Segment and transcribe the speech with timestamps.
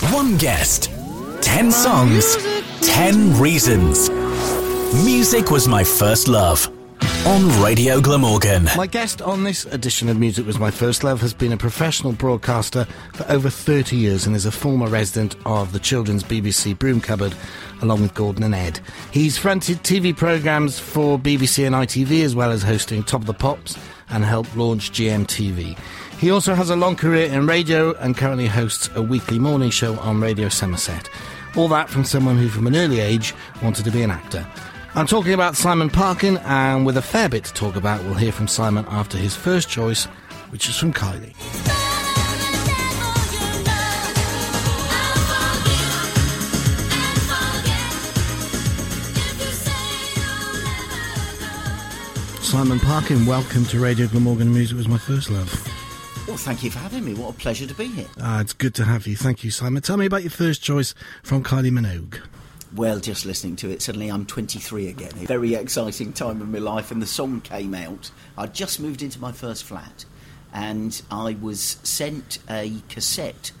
[0.00, 0.90] One guest,
[1.42, 2.36] 10 songs,
[2.82, 4.10] 10 reasons.
[5.04, 6.68] Music was my first love.
[7.26, 8.68] On Radio Glamorgan.
[8.76, 12.12] My guest on this edition of Music Was My First Love has been a professional
[12.12, 17.00] broadcaster for over 30 years and is a former resident of the children's BBC Broom
[17.00, 17.34] Cupboard
[17.80, 18.80] along with Gordon and Ed.
[19.12, 23.34] He's fronted TV programmes for BBC and ITV as well as hosting Top of the
[23.34, 23.76] Pops
[24.12, 25.78] and helped launch GMTV.
[26.18, 29.98] He also has a long career in radio and currently hosts a weekly morning show
[29.98, 31.08] on Radio Somerset.
[31.56, 34.46] All that from someone who, from an early age, wanted to be an actor.
[34.94, 38.32] I'm talking about Simon Parkin, and with a fair bit to talk about, we'll hear
[38.32, 40.04] from Simon after his first choice,
[40.50, 41.81] which is from Kylie.
[52.52, 55.50] Simon Parkin, welcome to Radio Glamorgan Music was my first love.
[56.28, 57.14] Well, thank you for having me.
[57.14, 58.06] What a pleasure to be here.
[58.20, 59.16] Ah, it's good to have you.
[59.16, 59.80] Thank you, Simon.
[59.80, 62.20] Tell me about your first choice from Kylie Minogue.
[62.76, 65.12] Well, just listening to it, suddenly I'm 23 again.
[65.22, 68.10] A very exciting time of my life, and the song came out.
[68.36, 70.04] I just moved into my first flat,
[70.52, 73.52] and I was sent a cassette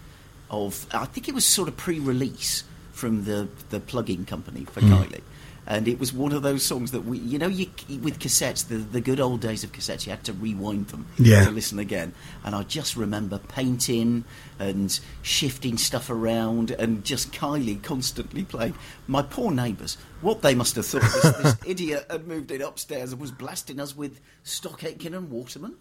[0.50, 4.82] of, I think it was sort of pre release from the, the plug-in company for
[4.82, 5.22] Kylie.
[5.66, 7.66] And it was one of those songs that we, you know, you,
[8.02, 11.44] with cassettes, the, the good old days of cassettes, you had to rewind them Yeah.
[11.44, 12.14] to listen again.
[12.44, 14.24] And I just remember painting
[14.58, 18.74] and shifting stuff around and just Kylie constantly playing.
[19.06, 23.12] My poor neighbours, what they must have thought this, this idiot had moved in upstairs
[23.12, 25.76] and was blasting us with Stock Aitken and Waterman.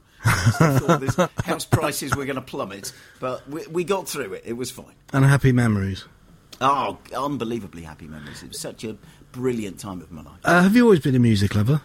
[0.99, 4.43] This house prices were going to plummet, but we, we got through it.
[4.45, 4.93] It was fine.
[5.11, 6.05] And happy memories.
[6.63, 8.43] Oh, unbelievably happy memories.
[8.43, 8.95] It was such a
[9.31, 10.39] brilliant time of my life.
[10.43, 11.81] Uh, have you always been a music lover?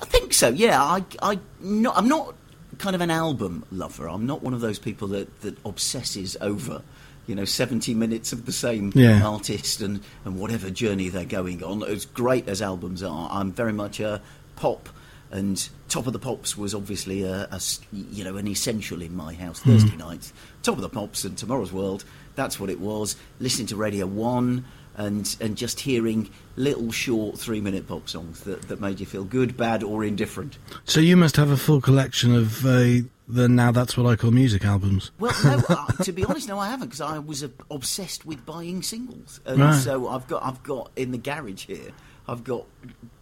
[0.00, 0.48] I think so.
[0.48, 2.34] Yeah, I, I, not, I'm not
[2.78, 4.08] kind of an album lover.
[4.08, 6.82] I'm not one of those people that, that obsesses over,
[7.26, 9.22] you know, 70 minutes of the same Yeah.
[9.26, 11.82] artist and, and whatever journey they're going on.
[11.82, 14.22] As great as albums are, I'm very much a
[14.56, 14.88] pop.
[15.32, 17.60] And Top of the Pops was obviously a, a
[17.92, 20.32] you know an essential in my house Thursday nights.
[20.64, 22.04] Top of the Pops and Tomorrow's World.
[22.34, 23.14] That's what it was.
[23.38, 24.64] Listening to Radio One
[25.00, 29.24] and and just hearing little short three minute pop songs that, that made you feel
[29.24, 30.58] good, bad, or indifferent.
[30.84, 34.30] So you must have a full collection of uh, the Now That's What I Call
[34.30, 35.10] Music albums.
[35.18, 38.44] Well, no, uh, to be honest, no, I haven't because I was uh, obsessed with
[38.44, 39.80] buying singles, and Right.
[39.80, 41.92] so I've got I've got in the garage here.
[42.28, 42.66] I've got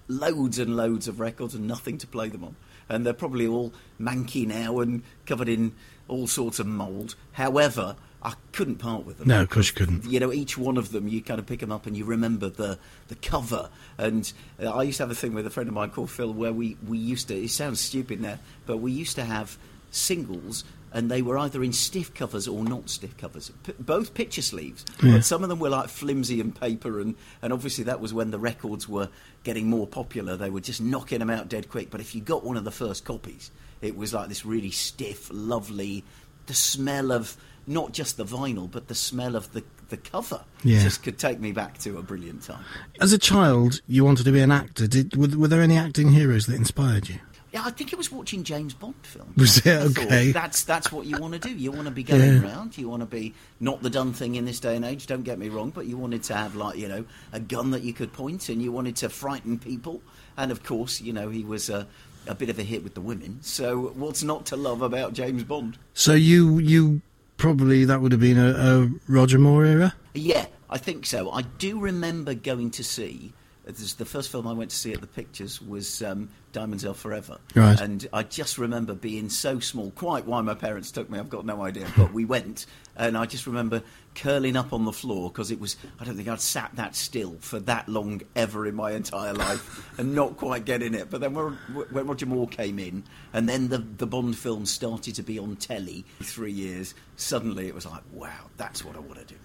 [0.09, 2.56] loads and loads of records and nothing to play them on,
[2.89, 5.75] and they're probably all manky now and covered in
[6.09, 7.15] all sorts of mould.
[7.33, 7.95] However.
[8.22, 9.28] I couldn't part with them.
[9.28, 10.04] No, of course you couldn't.
[10.04, 12.48] You know, each one of them, you kind of pick them up and you remember
[12.48, 13.70] the the cover.
[13.96, 16.32] And uh, I used to have a thing with a friend of mine called Phil,
[16.32, 17.34] where we we used to.
[17.36, 19.56] It sounds stupid now, but we used to have
[19.90, 20.64] singles.
[20.90, 24.86] And they were either in stiff covers or not stiff covers, P- both picture sleeves.
[25.02, 25.16] Yeah.
[25.16, 28.30] But some of them were like flimsy and paper, and, and obviously that was when
[28.30, 29.10] the records were
[29.44, 30.34] getting more popular.
[30.34, 31.90] They were just knocking them out dead quick.
[31.90, 33.50] But if you got one of the first copies,
[33.82, 36.04] it was like this really stiff, lovely.
[36.46, 37.36] The smell of
[37.68, 40.82] not just the vinyl, but the smell of the the cover Yeah.
[40.82, 42.62] just could take me back to a brilliant time.
[43.00, 44.86] As a child, you wanted to be an actor.
[44.86, 47.20] Did were, were there any acting heroes that inspired you?
[47.54, 49.34] Yeah, I think it was watching James Bond films.
[49.34, 49.98] Was it?
[49.98, 50.32] Okay.
[50.32, 51.48] that's that's what you want to do.
[51.48, 52.42] You want to be going Yeah.
[52.42, 52.76] around.
[52.76, 55.06] You want to be not the done thing in this day and age.
[55.06, 57.82] Don't get me wrong, but you wanted to have like you know a gun that
[57.82, 60.02] you could point, and you wanted to frighten people.
[60.36, 61.86] And of course, you know he was a,
[62.26, 63.38] a bit of a hit with the women.
[63.40, 65.78] So what's not to love about James Bond?
[65.94, 67.00] So you you
[67.38, 69.94] probably that would have been a, a Roger Moore era.
[70.15, 71.31] Yeah, I think so.
[71.31, 73.32] I do remember going to see.
[73.65, 76.94] This the first film I went to see at the pictures was um, Diamonds Are
[76.94, 77.78] Forever, Right.
[77.78, 79.91] and I just remember being so small.
[79.91, 81.87] Quite why my parents took me, I've got no idea.
[81.94, 82.65] But we went,
[82.97, 83.82] and I just remember
[84.18, 85.76] curling up on the floor because it was.
[85.98, 89.88] I don't think I'd sat that still for that long ever in my entire life,
[89.98, 91.10] and not quite getting it.
[91.10, 91.52] But then when,
[91.90, 95.56] when Roger Moore came in, and then the the Bond films started to be on
[95.56, 96.04] telly.
[96.22, 99.36] Three years, suddenly it was like, wow, that's what I want to do.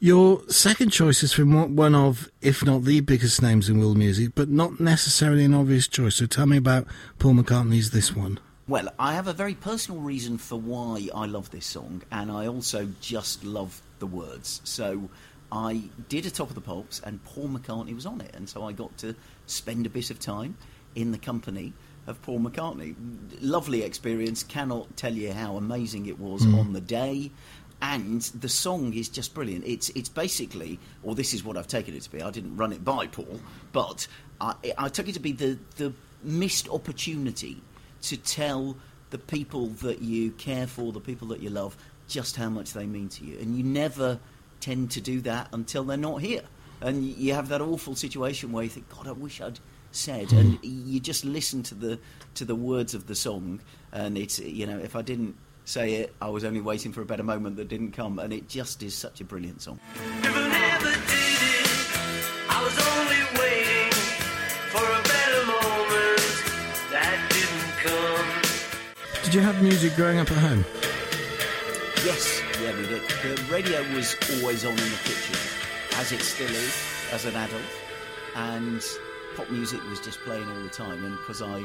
[0.00, 4.32] Your second choice is from one of, if not the biggest names in world music,
[4.34, 6.16] but not necessarily an obvious choice.
[6.16, 6.86] So tell me about
[7.18, 8.40] Paul McCartney's this one.
[8.68, 12.46] Well, I have a very personal reason for why I love this song, and I
[12.46, 14.60] also just love the words.
[14.64, 15.08] So
[15.52, 18.64] I did a Top of the Pops, and Paul McCartney was on it, and so
[18.64, 19.14] I got to
[19.46, 20.56] spend a bit of time
[20.96, 21.72] in the company
[22.08, 22.96] of Paul McCartney.
[23.40, 24.42] Lovely experience.
[24.42, 26.58] Cannot tell you how amazing it was mm.
[26.58, 27.30] on the day.
[27.80, 29.64] And the song is just brilliant.
[29.64, 32.22] It's it's basically, or this is what I've taken it to be.
[32.22, 33.40] I didn't run it by Paul,
[33.72, 34.08] but
[34.40, 37.62] I, I took it to be the the missed opportunity
[38.02, 38.76] to tell
[39.10, 41.76] the people that you care for, the people that you love,
[42.12, 43.38] just how much they mean to you.
[43.38, 44.20] And you never
[44.60, 46.42] tend to do that until they're not here.
[46.80, 49.58] And you have that awful situation where you think, God, I wish I'd
[49.92, 50.60] said, and hmm.
[50.62, 51.98] you just listen to the
[52.34, 53.60] to the words of the song,
[53.92, 57.04] and it's you know if I didn't say it, I was only waiting for a
[57.04, 59.78] better moment that didn't come, and it just is such a brilliant song.
[59.94, 61.70] If I never did it,
[62.48, 63.92] I was only waiting
[64.72, 66.22] for a better moment
[66.90, 69.24] that didn't come.
[69.24, 70.64] Did you have music growing up at home?
[72.04, 73.02] Yes, yeah, we did.
[73.22, 75.36] The radio was always on in the kitchen,
[75.96, 76.82] as it still is
[77.12, 77.62] as an adult,
[78.34, 78.82] and
[79.36, 81.04] pop music was just playing all the time.
[81.04, 81.62] And because I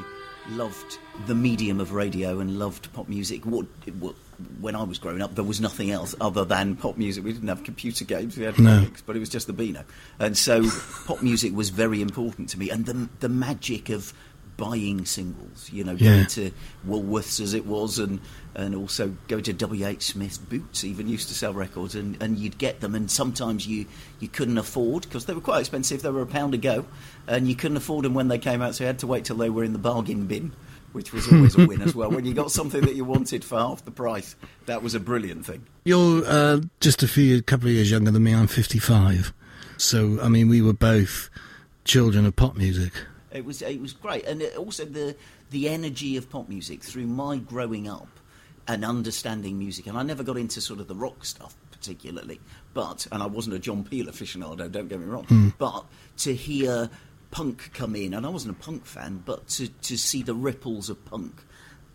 [0.50, 3.66] loved the medium of radio and loved pop music, what,
[3.98, 4.14] what
[4.60, 7.24] when I was growing up, there was nothing else other than pop music.
[7.24, 8.76] We didn't have computer games, we had No.
[8.78, 9.82] comics, but it was just the Beano.
[10.20, 10.64] And so
[11.06, 14.12] pop music was very important to me, and the the magic of
[14.58, 16.14] buying singles, you know, Yeah.
[16.16, 16.50] going to
[16.86, 18.20] Woolworths as it was, and
[18.54, 19.86] and also go to W.
[19.86, 20.02] H.
[20.02, 20.84] Smith's Boots.
[20.84, 23.86] Even used to sell records, and, and you'd get them, and sometimes you
[24.20, 26.02] you couldn't afford because they were quite expensive.
[26.02, 26.84] They were a pound a go,
[27.26, 29.36] and you couldn't afford them when they came out, so you had to wait till
[29.36, 30.52] they were in the bargain bin.
[30.92, 32.10] Which was always a win as well.
[32.10, 34.34] When you got something that you wanted for half the price,
[34.64, 35.66] that was a brilliant thing.
[35.84, 38.34] You're uh, just a few, a couple of years younger than me.
[38.34, 39.34] I'm 55,
[39.76, 41.28] so I mean we were both
[41.84, 42.92] children of pop music.
[43.32, 45.16] It was it was great, and it, also the
[45.50, 48.08] the energy of pop music through my growing up
[48.66, 49.86] and understanding music.
[49.86, 52.40] And I never got into sort of the rock stuff particularly,
[52.74, 54.70] but and I wasn't a John Peel aficionado.
[54.70, 55.48] Don't get me wrong, hmm.
[55.58, 55.84] but
[56.18, 56.90] to hear
[57.30, 60.88] punk come in, and I wasn't a punk fan, but to to see the ripples
[60.90, 61.44] of punk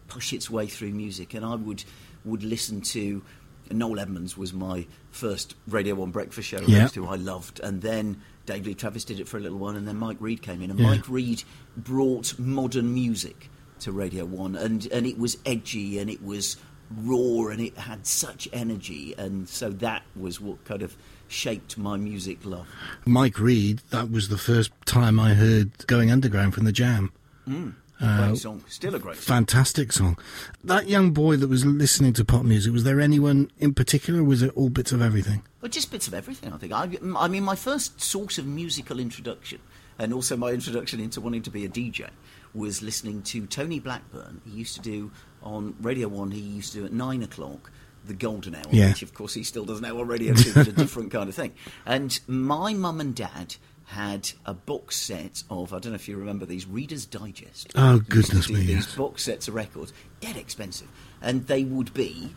[0.07, 1.83] push its way through music, and I would
[2.25, 3.23] would listen to.
[3.71, 6.89] Noel Edmonds was my first Radio One breakfast show Yeah.
[6.89, 9.87] who I loved, and then Dave Lee Travis did it for a little while, and
[9.87, 10.87] then Mike Read came in, and Yeah.
[10.87, 11.43] Mike Read
[11.77, 13.49] brought modern music
[13.79, 16.57] to Radio One, and and it was edgy and it was
[16.95, 20.95] raw and it had such energy, and so that was what kind of
[21.27, 22.67] shaped my music love.
[23.05, 27.11] Mike Read, that was the first time I heard Going Underground from the Jam.
[27.47, 27.73] Mm.
[28.03, 29.23] Uh, great song, still a great song.
[29.37, 30.17] Fantastic song.
[30.63, 34.23] That young boy that was listening to pop music, was there anyone in particular, or
[34.25, 35.43] was it all bits of everything?
[35.61, 36.73] Well, just bits of everything, I think.
[36.73, 39.59] I, I mean, my first sort of musical introduction,
[39.97, 42.09] and also my introduction into wanting to be a DJ,
[42.53, 44.41] was listening to Tony Blackburn.
[44.45, 45.11] He used to do
[45.41, 47.71] on Radio 1, he used to do at 9 o'clock,
[48.05, 48.89] the Golden Hour, Yeah.
[48.89, 51.35] which of course he still does now on Radio 2, but a different kind of
[51.35, 51.53] thing.
[51.85, 53.55] And my mum and dad
[53.85, 57.73] had a box set of, I don't know if you remember these, Reader's Digest.
[57.75, 58.95] Oh, goodness me, These yes.
[58.95, 60.87] box sets of records, dead expensive.
[61.21, 62.33] And they would be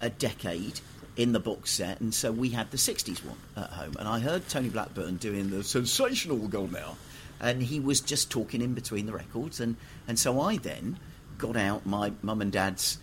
[0.00, 0.80] a decade
[1.16, 3.94] in the box set, and so we had the 60s one at home.
[3.98, 6.94] And I heard Tony Blackburn doing the sensational Golden Hour,
[7.40, 9.58] and he was just talking in between the records.
[9.58, 10.98] And, and so I then
[11.36, 12.98] got out my mum and dad's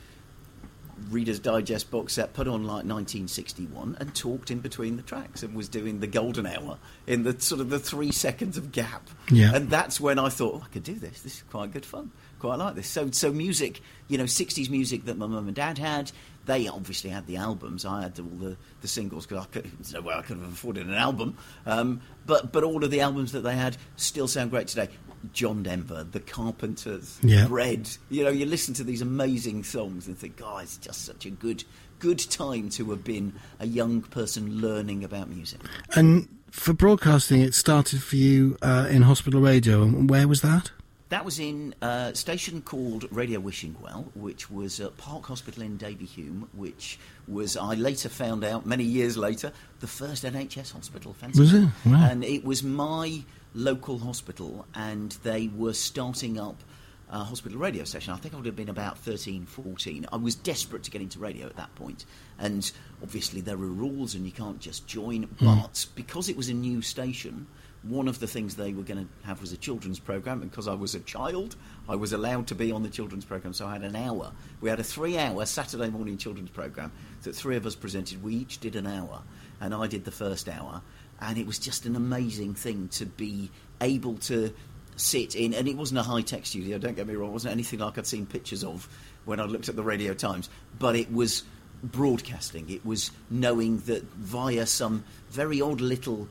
[1.10, 5.54] Reader's Digest box set, put on like 1961, and talked in between the tracks, and
[5.54, 9.10] was doing the golden hour in the sort of the three seconds of gap.
[9.30, 9.54] Yeah.
[9.54, 11.22] And that's when I thought, oh, I could do this.
[11.22, 12.12] This is quite good fun.
[12.40, 12.88] Quite like this.
[12.88, 16.12] So, so music, you know, 60s music that my mum and dad had.
[16.46, 17.86] They obviously had the albums.
[17.86, 20.94] I had all the, the singles because there's no way I could have afforded an
[20.94, 21.38] album.
[21.66, 24.90] Um, but but all of the albums that they had still sound great today.
[25.34, 27.48] John Denver, The Carpenters, Yeah.
[27.50, 27.90] Red.
[28.10, 31.30] You know, you listen to these amazing songs and think, God, it's just such a
[31.30, 31.64] good
[32.00, 35.62] good time to have been a young person learning about music.
[35.96, 39.82] And for broadcasting, it started for you uh, in hospital radio.
[39.84, 40.72] And where was that?
[41.10, 45.78] That was in a station called Radio Wishing Well, which was at Park Hospital in
[45.78, 51.14] Davyhulme, which was, I later found out, many years later, the first NHS hospital.
[51.14, 51.70] Fancy Was it?
[51.86, 52.10] Wow.
[52.10, 53.24] And it was my
[53.56, 56.62] local hospital, and they were starting up
[57.10, 58.14] a hospital radio station.
[58.14, 60.08] I think I would have been about 13, 14.
[60.12, 62.06] I was desperate to get into radio at that point.
[62.40, 62.70] And
[63.02, 65.24] obviously, there are rules, and you can't just join.
[65.24, 65.46] Hmm.
[65.46, 67.48] But because it was a new station,
[67.84, 70.68] one of the things they were going to have was a children's program, and because
[70.68, 71.56] I was a child,
[71.88, 73.54] I was allowed to be on the children's program.
[73.54, 74.32] So I had an hour.
[74.60, 78.24] We had a three-hour Saturday morning children's program that three of us presented.
[78.24, 79.22] We each did an hour,
[79.62, 80.82] and I did the first hour,
[81.22, 84.54] and it was just an amazing thing to be able to
[84.96, 85.54] sit in.
[85.54, 86.78] And it wasn't a high-tech studio.
[86.78, 88.88] Don't get me wrong; it wasn't anything like I'd seen pictures of
[89.26, 91.44] when I looked at the Radio Times, but it was
[91.84, 92.70] broadcasting.
[92.70, 96.28] It was knowing that via some very odd little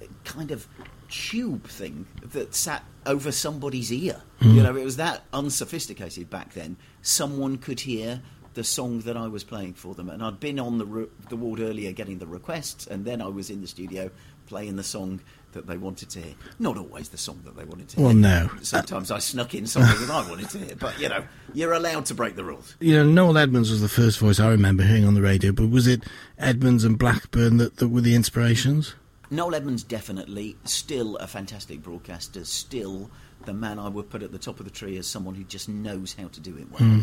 [0.00, 0.66] uh, kind of
[1.08, 4.22] tube thing that sat over somebody's ear.
[4.40, 6.76] You know, it was that unsophisticated back then.
[7.02, 8.22] Someone could hear
[8.54, 10.08] the song that I was playing for them.
[10.08, 13.28] And I'd been on the, re- the ward earlier getting the requests, and then I
[13.28, 14.10] was in the studio
[14.46, 15.20] playing the song
[15.52, 16.34] that they wanted to hear.
[16.58, 18.04] Not always the song that they wanted to hear.
[18.04, 18.50] Well, no.
[18.62, 20.76] Sometimes I snuck in something that I wanted to hear.
[20.76, 22.76] But, you know, you're allowed to break the rules.
[22.80, 25.70] You know, Noel Edmonds was the first voice I remember hearing on the radio, but
[25.70, 26.04] was it
[26.38, 28.94] Edmonds and Blackburn that, that were the inspirations?
[29.30, 33.10] Noel Edmonds definitely still a fantastic broadcaster, still
[33.46, 35.68] the man I would put at the top of the tree as someone who just
[35.68, 36.80] knows how to do it well.
[36.80, 37.00] Hmm.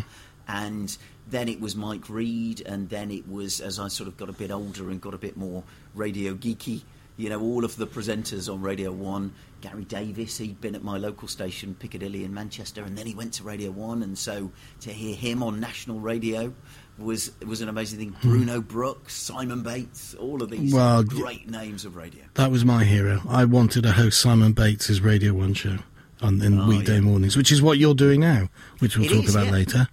[0.48, 0.96] And
[1.30, 4.32] then it was Mike Read, and then it was as I sort of got a
[4.32, 5.62] bit older and got a bit more
[5.94, 6.82] radio geeky.
[7.16, 10.98] You know, all of the presenters on Radio One, Gary Davies, he'd been at my
[10.98, 14.52] local station, Piccadilly in Manchester, and then he went to Radio One, and so
[14.82, 16.54] to hear him on national radio
[16.96, 18.12] was was an amazing thing.
[18.12, 18.28] Hmm.
[18.28, 22.22] Bruno Brookes, Simon Bates, all of these Well, great names of radio.
[22.34, 23.20] That was my hero.
[23.28, 25.78] I wanted to host Simon Bates' Radio 1 show
[26.22, 27.00] on in Oh, weekday yeah.
[27.00, 28.48] mornings, which is what you're doing now,
[28.80, 29.52] which we'll It talk is, about yeah.
[29.52, 29.88] later.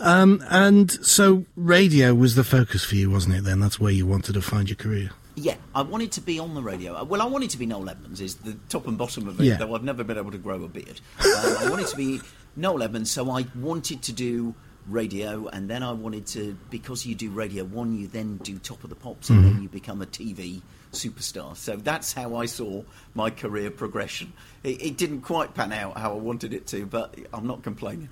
[0.00, 3.60] Um, and so radio was the focus for you, wasn't it then?
[3.60, 5.10] That's where you wanted to find your career.
[5.34, 6.94] Yeah, I wanted to be on the radio.
[6.94, 9.44] Uh, Well, I wanted to be Noel Edmonds, is the top and bottom of it,
[9.44, 9.56] Yeah.
[9.56, 11.00] though I've never been able to grow a beard.
[11.20, 12.20] Um, I wanted to be
[12.56, 14.54] Noel Edmonds, so I wanted to do
[14.88, 18.82] radio, and then I wanted to, because you do Radio 1, you then do Top
[18.84, 20.60] of the Pops, and then you become a TV
[20.92, 21.56] superstar.
[21.56, 22.82] So that's how I saw
[23.14, 24.32] my career progression.
[24.62, 28.08] It, it didn't quite pan out how I wanted it to, but I'm not complaining.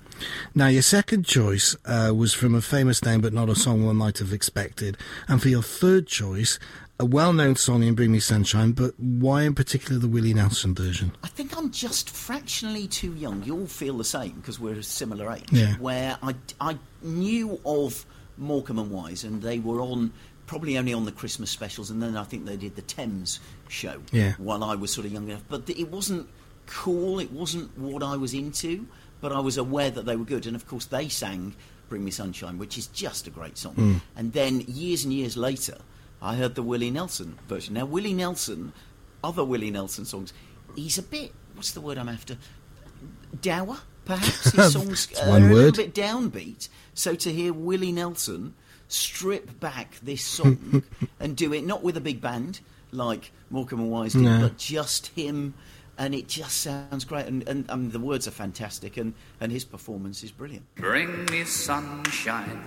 [0.53, 3.95] Now, your second choice uh, was from a famous name, but not a song one
[3.95, 4.97] might have expected.
[5.27, 6.59] And for your third choice,
[6.99, 10.75] a well known song in Bring Me Sunshine, but why in particular the Willie Nelson
[10.75, 11.11] version?
[11.23, 13.43] I think I'm just fractionally too young.
[13.43, 15.47] You all feel the same because we're a similar age.
[15.51, 15.73] Yeah.
[15.77, 18.05] Where I, I knew of
[18.37, 20.13] Morecambe and Wise, and they were on
[20.51, 23.39] probably only on the Christmas specials, and then I think they did the Thames
[23.69, 24.33] show Yeah.
[24.37, 25.43] while I was sort of young enough.
[25.47, 26.27] But it wasn't
[26.67, 27.19] cool.
[27.19, 28.85] It wasn't what I was into.
[29.21, 31.55] But I was aware that they were good, and of course they sang
[31.87, 34.01] "Bring Me Sunshine," which is just a great song.
[34.17, 35.77] And then years and years later,
[36.21, 37.75] I heard the Willie Nelson version.
[37.75, 38.73] Now Willie Nelson,
[39.23, 40.33] other Willie Nelson songs,
[40.75, 41.31] he's a bit.
[41.55, 42.37] What's the word I'm after?
[43.41, 44.51] Dour, perhaps.
[44.51, 46.67] His songs are a little bit downbeat.
[46.93, 48.53] So to hear Willie Nelson
[48.91, 50.83] strip back this song
[51.19, 52.59] and do it not with a big band
[52.91, 54.41] like Morecambe and Wise did, No.
[54.41, 55.53] but just him,
[55.97, 57.25] and it just sounds great.
[57.25, 60.65] And, and um, the words are fantastic, and, and his performance is brilliant.
[60.75, 62.61] Bring me sunshine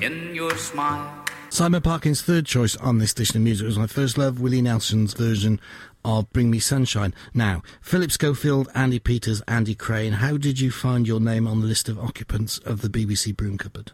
[0.00, 1.24] in your smile.
[1.50, 5.14] Simon Parkin's third choice on this edition of music was my first love, Willie Nelson's
[5.14, 5.60] version
[6.04, 7.14] of Bring Me Sunshine.
[7.32, 11.66] Now, Philip Schofield, Andy Peters, Andy Crane, how did you find your name on the
[11.66, 13.92] list of occupants of the BBC broom cupboard?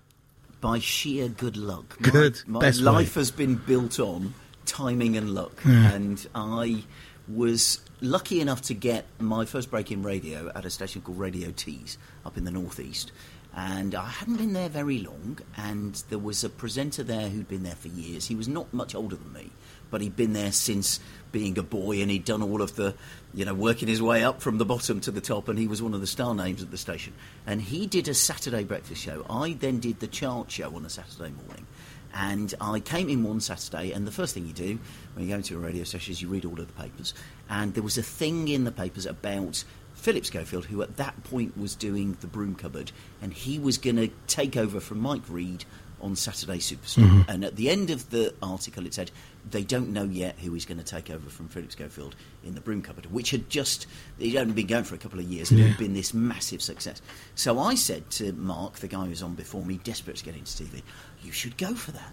[0.62, 1.98] By sheer good luck.
[2.00, 2.40] Good.
[2.46, 2.86] My, my Best way.
[2.86, 4.32] life has been built on
[4.64, 6.84] timing and luck, and I
[7.28, 11.50] was lucky enough to get my first break in radio at a station called Radio
[11.50, 13.12] Tees up in the northeast.
[13.54, 17.64] And I hadn't been there very long, and there was a presenter there who'd been
[17.64, 18.26] there for years.
[18.26, 19.50] He was not much older than me,
[19.90, 21.00] but he'd been there since
[21.32, 22.94] being a boy, and he'd done all of the,
[23.34, 25.82] you know, working his way up from the bottom to the top, and he was
[25.82, 27.12] one of the star names at the station.
[27.46, 29.24] And he did a Saturday breakfast show.
[29.28, 31.66] I then did the chart show on a Saturday morning.
[32.14, 34.78] And I came in one Saturday, and the first thing you do
[35.14, 37.14] when you go into a radio station is you read all of the papers.
[37.48, 41.56] And there was a thing in the papers about Philip Schofield, who at that point
[41.56, 45.64] was doing the broom cupboard, and he was going to take over from Mike Read
[46.02, 47.04] on Saturday Superstar.
[47.04, 47.30] Mm-hmm.
[47.30, 49.10] And at the end of the article, it said
[49.48, 52.60] they don't know yet who is going to take over from Philip Schofield in the
[52.60, 53.86] broom cupboard, which had just
[54.18, 56.12] it had only been going for a couple of years and it had been this
[56.12, 57.00] massive success.
[57.34, 60.36] So I said to Mark, the guy who was on before me, desperate to get
[60.36, 60.82] into TV,
[61.22, 62.12] you should go for that.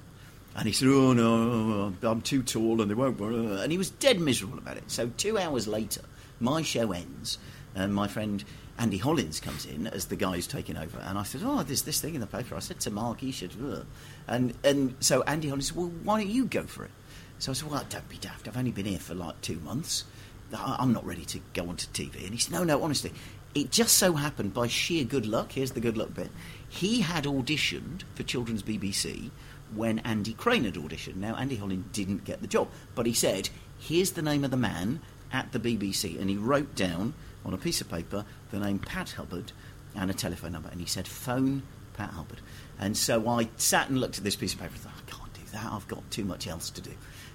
[0.55, 4.19] And he said, "Oh no, I'm too tall, and they won't." And he was dead
[4.19, 4.89] miserable about it.
[4.89, 6.01] So two hours later,
[6.39, 7.37] my show ends,
[7.75, 8.43] and my friend
[8.79, 10.99] Andy Hollins comes in as the guy who's taking over.
[10.99, 13.31] And I said, "Oh, there's this thing in the paper." I said to Mark, "He
[13.31, 13.85] should." Ugh.
[14.25, 16.91] And and so Andy Hollins said, "Well, why don't you go for it?"
[17.39, 18.47] So I said, "Well, don't be daft.
[18.47, 20.05] I've only been here for like two months.
[20.53, 23.11] I'm not ready to go onto TV." And he said, "No, no, honestly."
[23.53, 25.53] It just so happened by sheer good luck.
[25.53, 26.29] Here's the good luck bit.
[26.69, 29.31] He had auditioned for Children's BBC
[29.73, 31.15] when Andy Crane had auditioned.
[31.15, 34.57] Now, Andy Hollins didn't get the job, but he said, Here's the name of the
[34.57, 36.19] man at the BBC.
[36.19, 37.15] And he wrote down
[37.49, 39.51] on a piece of paper the name Pat Hubbard
[39.95, 40.69] and a telephone number.
[40.69, 41.63] And he said, Phone
[41.93, 42.41] Pat Hubbard.
[42.79, 45.33] And so I sat and looked at this piece of paper and thought, I can't
[45.33, 45.65] do that.
[45.65, 46.91] I've got too much else to do.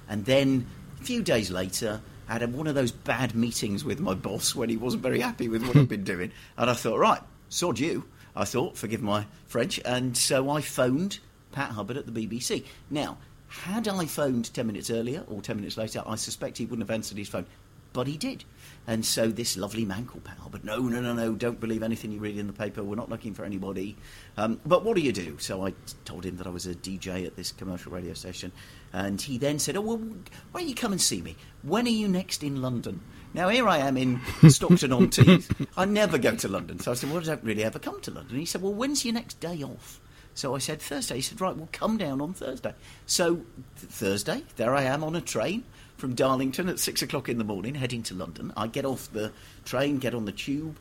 [0.08, 0.66] And then
[1.00, 4.68] a few days later, I had one of those bad meetings with my boss when
[4.68, 6.30] he wasn't very happy with what I'd been doing.
[6.56, 8.04] And I thought, right, sod you.
[8.36, 9.80] I thought, forgive my French.
[9.84, 11.18] And so I phoned
[11.50, 12.64] Pat Hubbard at the BBC.
[12.88, 13.18] Now,
[13.48, 16.94] had I phoned 10 minutes earlier or 10 minutes later, I suspect he wouldn't have
[16.94, 17.46] answered his phone.
[17.94, 18.44] But he did.
[18.86, 22.12] And so this lovely man called Pat Hubbard, no, no, no, no, don't believe anything
[22.12, 22.82] you read in the paper.
[22.82, 23.96] We're not looking for anybody.
[24.36, 25.38] Um, but what do you do?
[25.38, 25.72] So I
[26.04, 28.52] told him that I was a DJ at this commercial radio station.
[28.92, 31.36] And he then said, oh, well, why don't you come and see me?
[31.62, 33.00] When are you next in London?
[33.32, 35.48] Now, here I am in Stockton on Tees.
[35.76, 36.78] I never go to London.
[36.78, 38.38] So I said, well, I don't really ever come to London.
[38.38, 40.00] He said, well, when's your next day off?
[40.34, 41.16] So I said, Thursday.
[41.16, 42.74] He said, right, well, come down on Thursday.
[43.06, 43.46] So th-
[43.76, 45.64] Thursday, there I am on a train
[45.96, 48.52] from Darlington at six o'clock in the morning, heading to London.
[48.56, 49.32] I get off the
[49.64, 50.76] train, get on the tube,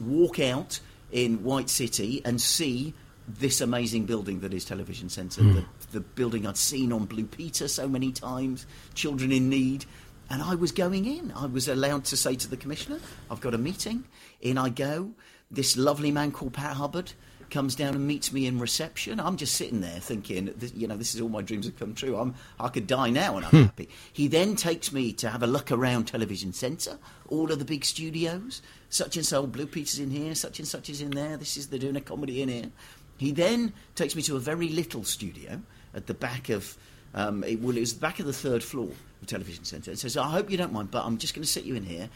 [0.00, 0.80] walk out
[1.12, 2.94] in White City and see
[3.26, 5.54] this amazing building that is Television Centre, hmm.
[5.54, 9.86] the, the building I'd seen on Blue Peter so many times, Children in Need.
[10.30, 11.32] And I was going in.
[11.32, 12.98] I was allowed to say to the commissioner,
[13.30, 14.04] I've got a meeting.
[14.40, 15.12] In I go.
[15.50, 17.12] This lovely man called Pat Hubbard
[17.50, 19.20] comes down and meets me in reception.
[19.20, 22.16] I'm just sitting there thinking, you know, this is all my dreams have come true.
[22.16, 23.88] I'm, I could die now and I'm happy.
[24.12, 26.98] He then takes me to have a look around Television Centre,
[27.28, 28.62] all of the big studios.
[28.88, 31.36] Such and so, Blue Peter's in here, such and such is in there.
[31.36, 32.70] This is, they're doing a comedy in here.
[33.16, 35.62] He then takes me to a very little studio
[35.94, 36.76] at the back of,
[37.14, 39.90] um, it, well, it was the back of the third floor of Television Centre.
[39.90, 41.84] And says, I hope you don't mind, but I'm just going to sit you in
[41.84, 42.08] here.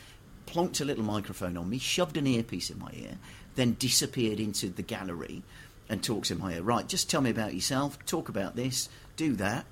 [0.47, 3.19] Plonked a little microphone on me, shoved an earpiece in my ear,
[3.59, 5.43] then disappeared into the gallery
[5.89, 6.63] and in my ear.
[6.63, 9.67] Right, just tell me about yourself, talk about this, do that.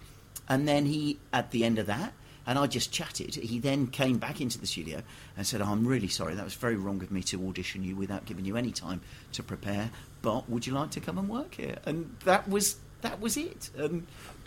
[0.48, 2.12] And then he, at the end of that,
[2.46, 3.34] and I just chatted.
[3.34, 5.02] He then came back into the studio
[5.36, 7.96] and said, oh, I'm really sorry, that was very wrong of me to audition you
[7.96, 9.00] without giving you any time
[9.32, 9.90] to prepare,
[10.22, 11.76] but would you like to come and work here?
[11.84, 13.70] And that was that was it.
[13.76, 14.06] And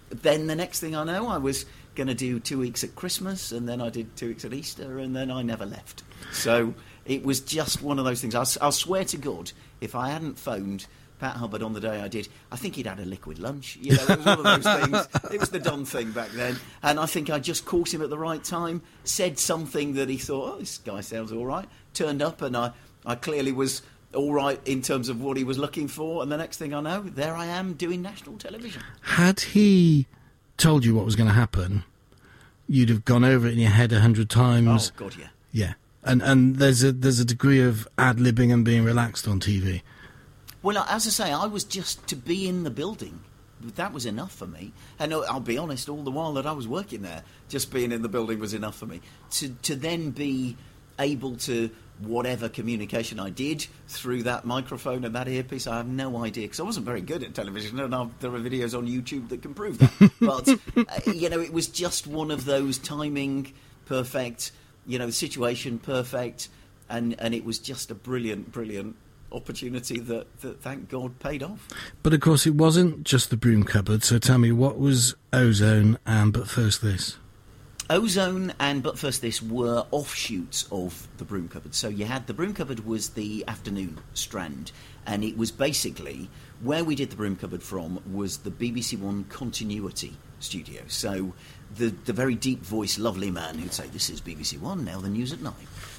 [0.10, 1.66] then the next thing I know, I was
[2.00, 5.00] going to do two weeks at Christmas, and then I did two weeks at Easter,
[5.00, 6.04] and then I never left.
[6.32, 8.36] So it was just one of those things.
[8.36, 9.52] I'll, I'll swear to God,
[9.82, 10.86] if I hadn't phoned
[11.20, 13.78] Pat Hubbard on the day I did, I think he'd had a liquid lunch.
[13.82, 15.08] You know, it was one of those things.
[15.34, 18.10] It was the done thing back then, and I think I just caught him at
[18.10, 18.82] the right time.
[19.04, 22.72] Said something that he thought, "Oh, this guy sounds all right." Turned up, and I,
[23.06, 23.82] I clearly was
[24.14, 26.24] all right in terms of what he was looking for.
[26.24, 28.82] And the next thing I know, there I am doing national television.
[29.02, 30.08] Had he
[30.60, 31.84] told you what was going to happen,
[32.68, 34.92] you'd have gone over it in your head a hundred times.
[34.96, 35.28] Oh God, yeah.
[35.52, 35.74] Yeah,
[36.04, 39.82] and and there's a there's a degree of ad libbing and being relaxed on TV.
[40.62, 43.22] Well, as I say, I was just to be in the building.
[43.62, 44.72] That was enough for me.
[45.00, 47.92] And uh, I'll be honest, all the while that I was working there, just being
[47.92, 49.02] in the building was enough for me.
[49.32, 50.56] To to then be
[51.00, 51.70] able to
[52.02, 56.60] whatever communication I did through that microphone and that earpiece, I have no idea because
[56.60, 59.54] I wasn't very good at television, and i there are videos on YouTube that can
[59.54, 60.12] prove that.
[60.22, 63.54] but uh, you know, it was just one of those timing
[63.86, 64.52] perfect,
[64.88, 66.50] you know, situation perfect,
[66.90, 68.96] and and it was just a brilliant, brilliant
[69.32, 71.68] opportunity that, that thank God paid off.
[72.02, 74.04] But of course, it wasn't just the broom cupboard.
[74.04, 77.18] So tell me, what was Ozone and But First This?
[77.92, 81.74] Ozone and But First This were offshoots of the Broom Cupboard.
[81.74, 84.72] So you had the Broom Cupboard was the afternoon strand,
[85.08, 86.30] and it was basically
[86.62, 90.84] where we did the Broom Cupboard from was the BBC One continuity studio.
[90.88, 91.34] So
[91.78, 95.10] the the very deep voiced, lovely man who'd say, "This is BBC One now, the
[95.10, 95.56] news at nine.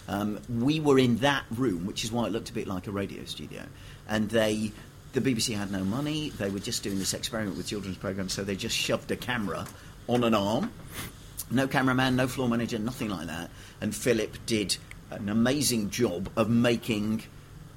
[0.07, 2.93] Um, we were in that room, which is why it looked a bit like a
[2.93, 3.63] radio studio,
[4.09, 4.71] and they.
[5.13, 6.31] The BBC had no money.
[6.31, 9.67] They were just doing this experiment with children's programs, so they just shoved a camera
[10.07, 10.71] on an arm
[11.51, 13.51] no cameraman, no floor manager, nothing like that.
[13.81, 14.77] And Philip did
[15.11, 17.23] an amazing job of making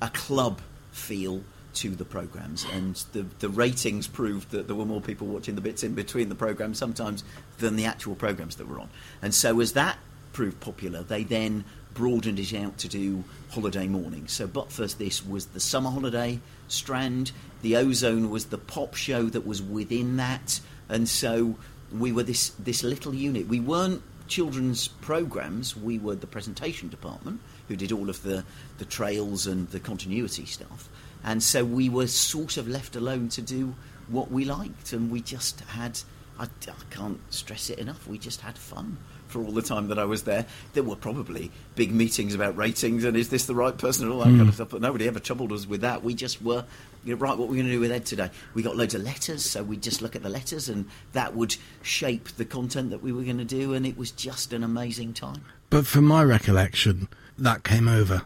[0.02, 1.44] a club feel
[1.76, 5.62] to the programs, and the the ratings proved that there were more people watching the
[5.62, 7.24] bits in between the programs sometimes
[7.58, 8.90] than the actual programs that were on.
[9.22, 9.98] And so, as that
[10.34, 14.34] proved popular, they then broadened it out to do holiday mornings.
[14.34, 17.32] So, but first, this was the summer holiday strand.
[17.62, 20.60] The Ozone was the pop show that was within that,
[20.90, 21.56] and so
[21.94, 23.48] we were this this little unit.
[23.48, 25.76] We weren't children's programs.
[25.76, 28.44] We were the presentation department who did all of the
[28.78, 30.90] the trails and the continuity stuff.
[31.24, 33.76] And so we were sort of left alone to do
[34.10, 36.00] what we liked, and we just had.
[36.40, 38.08] I, I can't stress it enough.
[38.08, 40.46] We just had fun for all the time that I was there.
[40.74, 44.20] There were probably big meetings about ratings and is this the right person and all
[44.20, 44.48] that kind hmm.
[44.48, 46.04] of stuff, but nobody ever troubled us with that.
[46.04, 46.66] We just were,
[47.04, 48.30] you know, right, what we're going to do with Ed today.
[48.54, 51.56] We got loads of letters, so we'd just look at the letters and that would
[51.82, 55.13] shape the content that we were going to do, and it was just an amazing
[55.13, 55.44] time.
[55.70, 58.24] But from my recollection, that came over.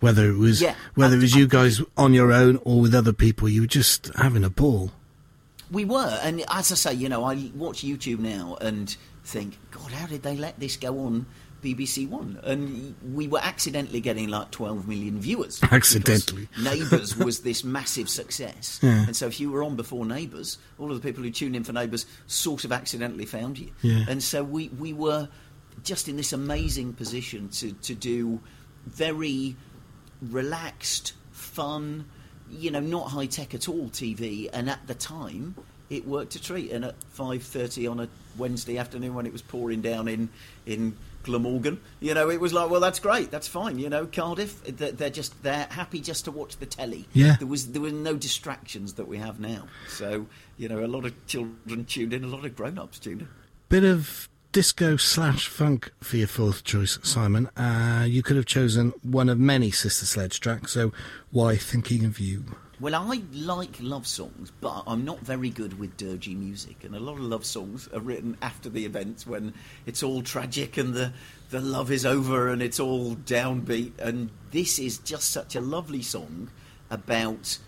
[0.00, 3.12] Whether it was Yeah, whether it was you guys on your own or with other
[3.12, 4.92] people, you were just having a ball.
[5.72, 9.90] We were, and as I say, you know, I watch YouTube now and think, God,
[9.90, 11.26] how did they let this go on
[11.62, 12.40] BBC One?
[12.44, 15.60] And we were accidentally getting like 12 million viewers.
[15.70, 16.48] Accidentally.
[16.62, 18.78] Neighbours was this massive success.
[18.82, 19.04] Yeah.
[19.06, 21.64] And so if you were on before Neighbours, all of the people who tuned in
[21.64, 23.70] for Neighbours sort of accidentally found you.
[23.82, 24.04] Yeah.
[24.08, 25.28] And so we, we were
[25.82, 28.40] just in this amazing position to, to do
[28.86, 29.56] very
[30.22, 32.04] relaxed, fun,
[32.50, 34.48] you know, not high tech at all TV.
[34.52, 35.54] And at the time,
[35.90, 36.70] it worked a treat.
[36.70, 40.28] And at five thirty on a Wednesday afternoon, when it was pouring down in
[40.66, 40.96] in
[41.28, 43.78] Glamorgan, you know, it was like, well, that's great, that's fine.
[43.78, 47.06] You know, Cardiff, they're, just they're happy just to watch the telly.
[47.12, 47.36] Yeah.
[47.38, 49.68] there was there were no distractions that we have now.
[49.88, 53.20] So you know, a lot of children tuned in, a lot of grown ups tuned
[53.22, 53.28] in.
[53.68, 57.46] Bit of disco slash funk for your fourth choice, Simon.
[57.56, 60.92] Uh, you could have chosen one of many Sister Sledge tracks, so
[61.30, 62.56] why Thinking of You?
[62.80, 66.84] Well, I like love songs, but I'm not very good with dirgy music.
[66.84, 69.52] And a lot of love songs are written after the events when
[69.84, 71.12] it's all tragic and the,
[71.50, 73.98] the love is over and it's all downbeat.
[73.98, 76.50] And this is just such a lovely song
[76.88, 77.58] about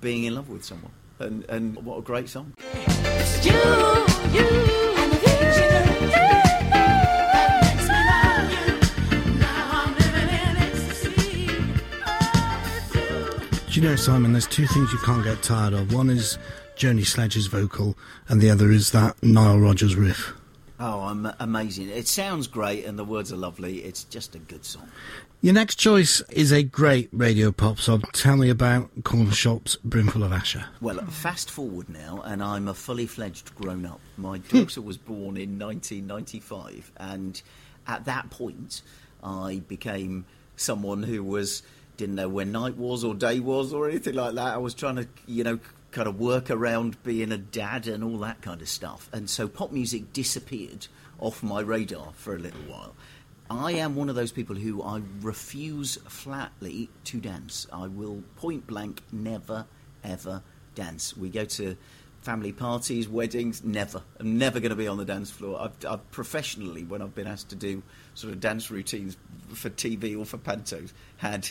[0.00, 0.92] being in love with someone.
[1.20, 2.52] And, and what a great song.
[2.58, 4.85] It's you, you,
[13.76, 15.92] Do you know, Simon, there's two things you can't get tired of.
[15.92, 16.38] One is
[16.78, 17.94] Joni Sledge's vocal,
[18.26, 20.32] and the other is that Nile Rodgers riff.
[20.80, 21.90] Oh, I'm amazing.
[21.90, 23.80] It sounds great and the words are lovely.
[23.84, 24.88] It's just a good song.
[25.42, 28.02] Your next choice is a great radio pop song.
[28.14, 30.64] Tell me about Cornershop's Brimful of Asha.
[30.80, 34.00] Well, fast forward now, and I'm a fully fledged grown up.
[34.16, 37.42] My daughter was born in 1995, and
[37.86, 38.80] at that point,
[39.22, 40.24] I became
[40.56, 41.62] someone who was
[41.96, 44.54] didn't know when night was or day was or anything like that.
[44.54, 45.58] I was trying to, you know,
[45.90, 49.48] kind of work around being a dad and all that kind of stuff, and so
[49.48, 52.94] pop music disappeared off my radar for a little while.
[53.48, 57.66] I am one of those people who I refuse flatly to dance.
[57.72, 59.66] I will point blank never
[60.02, 60.42] ever
[60.74, 61.16] dance.
[61.16, 61.76] We go to
[62.22, 64.02] family parties, weddings, never.
[64.18, 65.60] I'm never going to be on the dance floor.
[65.60, 67.82] I've, I've professionally, when I've been asked to do
[68.14, 69.16] sort of dance routines
[69.54, 71.48] for TV or for pantos, had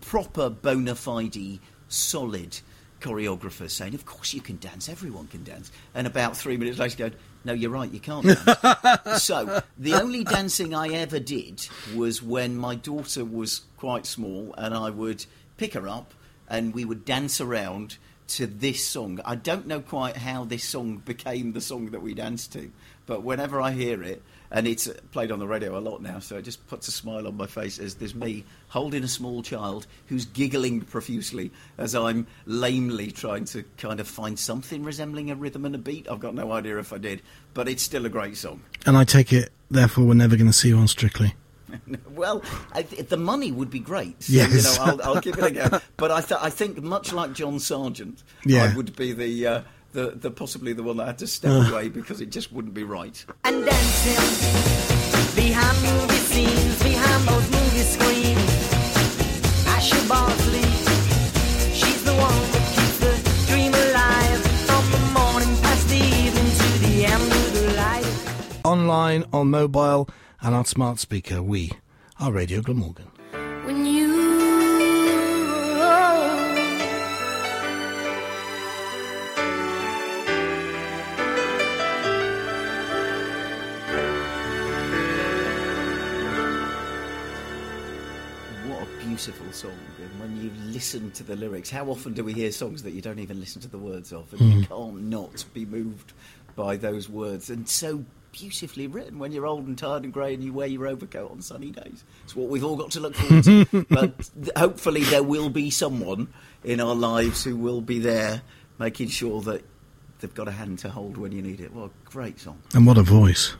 [0.00, 1.58] proper bona fide,
[1.88, 2.60] solid
[3.00, 4.88] choreographers saying, "Of course you can dance.
[4.88, 7.90] Everyone can dance." And about three minutes later, going, "No, you're right.
[7.90, 13.62] You can't dance." so the only dancing I ever did was when my daughter was
[13.76, 16.14] quite small, and I would pick her up,
[16.48, 17.96] and we would dance around
[18.28, 19.20] to this song.
[19.24, 22.70] I don't know quite how this song became the song that we danced to,
[23.06, 26.36] but whenever I hear it, and it's played on the radio a lot now, so
[26.36, 29.86] it just puts a smile on my face as there's me holding a small child
[30.06, 35.64] who's giggling profusely as I'm lamely trying to kind of find something resembling a rhythm
[35.64, 36.08] and a beat.
[36.10, 37.22] I've got no idea if I did,
[37.54, 38.62] but it's still a great song.
[38.86, 41.34] And I take it, therefore, we're never going to see you on Strictly.
[42.10, 44.22] Well, I, th- the money would be great.
[44.24, 44.52] So, Yes.
[44.52, 45.80] You know, I'll, I'll give it a go.
[45.96, 48.64] But I, th- I think, much like John Sergeant, Yeah.
[48.64, 51.88] I would be the, uh, the, the possibly the one that had to step away
[51.88, 53.24] because it just wouldn't be right.
[53.44, 58.50] and dancing behind movie scenes, behind those movie screens.
[59.74, 60.64] Asha Bhosle,
[61.74, 66.78] she's the one that keeps the dream alive from the morning past the evening to
[66.86, 68.60] the end of the light.
[68.64, 70.08] Online, on mobile,
[70.42, 71.70] and on smart speaker, we
[72.18, 73.09] are Radio Glamorgan.
[90.80, 93.60] Listen to the lyrics, how often do we hear songs that you don't even listen
[93.60, 94.32] to the words of?
[94.32, 96.14] And you can't not be moved
[96.56, 97.50] by those words.
[97.50, 100.86] And so beautifully written when you're old and tired and grey and you wear your
[100.86, 102.02] overcoat on sunny days.
[102.24, 103.86] It's what we've all got to look forward to.
[103.90, 106.28] but th- hopefully, there will be someone
[106.64, 108.40] in our lives who will be there
[108.78, 109.62] making sure that
[110.20, 111.74] they've got a hand to hold when you need it.
[111.74, 112.58] What a great song.
[112.72, 113.54] And what a voice.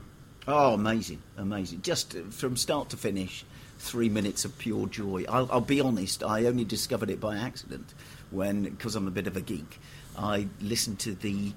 [0.48, 1.82] Oh, amazing, amazing.
[1.82, 3.44] Just uh, from start to finish,
[3.80, 5.24] three minutes of pure joy.
[5.28, 7.94] I'll, I'll be honest, I only discovered it by accident
[8.30, 9.80] when, because I'm a bit of a geek,
[10.16, 11.52] I listened to the,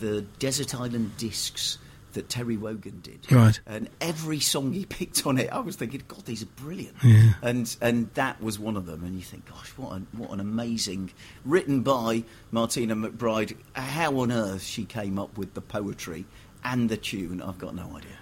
[0.00, 1.78] the Desert Island discs
[2.14, 3.30] that Terry Wogan did.
[3.30, 3.60] Right.
[3.64, 6.96] And every song he picked on it, I was thinking, God, these are brilliant.
[7.02, 7.34] Yeah.
[7.42, 9.04] And and that was one of them.
[9.04, 11.12] And you think, gosh, what an, what an amazing,
[11.44, 13.56] written by Martina McBride.
[13.74, 16.24] How on earth she came up with the poetry
[16.64, 18.18] and the tune, I've got no idea.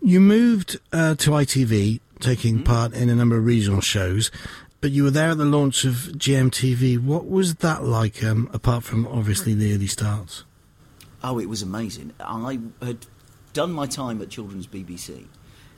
[0.00, 4.30] You moved uh, to ITV, taking part in a number of regional shows,
[4.80, 7.02] but you were there at the launch of GMTV.
[7.02, 10.44] What was that like, um, apart from obviously the early starts?
[11.22, 12.12] Oh, it was amazing.
[12.20, 13.06] I had
[13.52, 15.26] done my time at Children's BBC,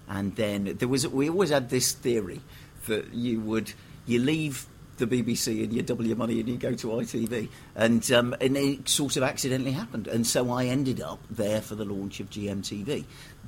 [0.08, 2.40] and then there was we always had this theory
[2.86, 3.72] that you would
[4.06, 4.66] you leave
[4.98, 7.48] the BBC and you double your money and you go to ITV.
[7.74, 10.06] And, um, and it sort of accidentally happened.
[10.06, 13.04] And so I ended up there for the launch of GMTV.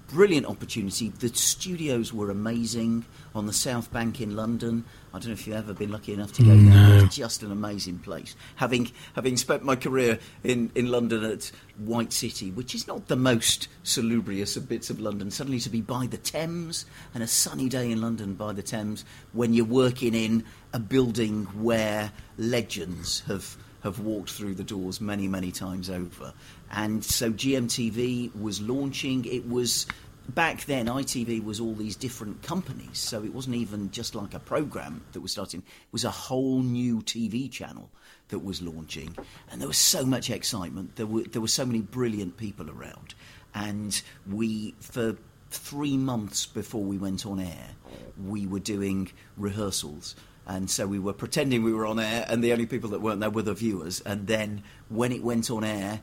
[0.08, 1.08] Brilliant opportunity.
[1.08, 4.84] The studios were amazing on the South Bank in London.
[5.14, 7.04] I don't know if you've ever been lucky enough to go there.
[7.04, 8.34] It's just an amazing place.
[8.56, 13.14] Having having spent my career in, in London at White City, which is not the
[13.14, 17.68] most salubrious of bits of London, suddenly to be by the Thames and a sunny
[17.68, 23.56] day in London by the Thames when you're working in a building where legends have
[23.82, 26.32] have walked through the doors many, many times over.
[26.70, 29.24] And so GMTV was launching.
[29.24, 29.86] It was
[30.34, 34.38] back then ITV was all these different companies, so it wasn't even just like a
[34.38, 35.60] program that was starting.
[35.60, 37.90] It was a whole new TV channel
[38.28, 39.16] that was launching,
[39.50, 40.96] and there was so much excitement.
[40.96, 43.14] There were there were so many brilliant people around,
[43.54, 45.16] and we for
[45.50, 47.70] three months before we went on air,
[48.24, 50.14] we were doing rehearsals.
[50.46, 53.20] And so we were pretending we were on air, and the only people that weren't
[53.20, 54.00] there were the viewers.
[54.00, 56.00] And then when it went on air,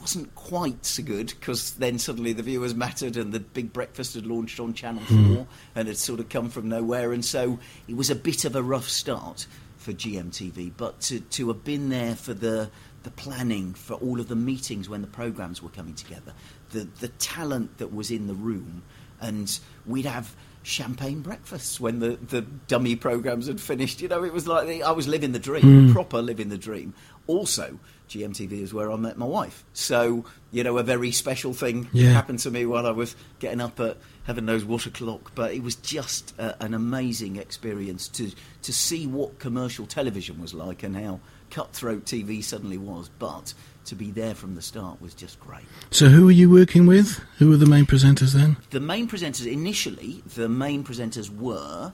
[0.00, 4.26] wasn't quite so good because then suddenly the viewers mattered and the big breakfast had
[4.26, 5.34] launched on Channel hmm.
[5.36, 7.12] 4 and had sort of come from nowhere.
[7.12, 10.72] And so it was a bit of a rough start for GMTV.
[10.76, 12.70] But to, to have been there for the,
[13.02, 16.32] the planning, for all of the meetings when the programmes were coming together,
[16.70, 18.82] the, the talent that was in the room,
[19.20, 24.02] and we'd have champagne breakfasts when the, the dummy programs had finished.
[24.02, 25.92] You know, it was like the, I was living the dream, hmm.
[25.92, 26.94] proper living the dream.
[27.26, 27.78] Also,
[28.08, 29.64] GMTV is where I met my wife.
[29.72, 32.10] So, you know, a very special thing Yeah.
[32.12, 35.32] happened to me while I was getting up at heaven knows what o'clock.
[35.34, 38.30] But it was just uh, an amazing experience to,
[38.62, 43.10] to see what commercial television was like and how cutthroat TV suddenly was.
[43.18, 43.54] But
[43.86, 45.64] to be there from the start was just great.
[45.90, 47.20] So, who were you working with?
[47.38, 48.58] Who were the main presenters then?
[48.70, 51.92] The main presenters, initially, the main presenters were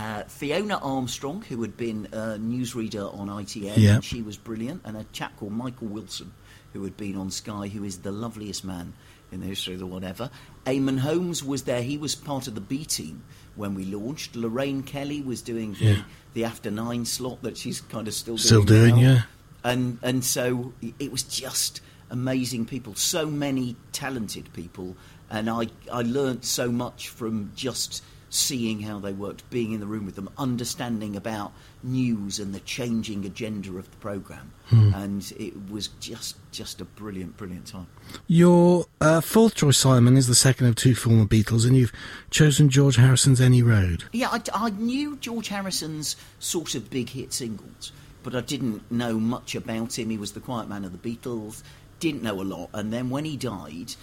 [0.00, 3.94] uh, Fiona Armstrong, who had been a newsreader on ITN, Yeah.
[3.96, 6.32] and she was brilliant, and a chap called Michael Wilson,
[6.72, 8.92] who had been on Sky, who is the loveliest man
[9.32, 10.30] in the history of the whatever.
[10.66, 13.22] Eamonn Holmes was there, he was part of the B team
[13.56, 14.34] when we launched.
[14.36, 16.02] Lorraine Kelly was doing the, Yeah.
[16.34, 18.46] the after nine slot that she's kind of still doing.
[18.46, 19.22] Still doing, now yeah.
[19.64, 24.96] and and so it was just amazing people, so many talented people,
[25.28, 29.86] and I I learnt so much from just seeing how they worked, being in the
[29.86, 35.52] room with them, understanding about news and the changing agenda of the program, and it
[35.68, 37.88] was just just a brilliant brilliant time.
[38.28, 41.92] Your uh, fourth choice, Simon, is the second of two former Beatles, and you've
[42.30, 44.04] chosen George Harrison's Any Road.
[44.12, 47.90] Yeah, I, I knew George Harrison's sort of big hit singles,
[48.22, 50.08] but I didn't know much about him.
[50.10, 51.64] He was the quiet man of the Beatles,
[51.98, 52.70] didn't know a lot.
[52.72, 53.94] And then when he died,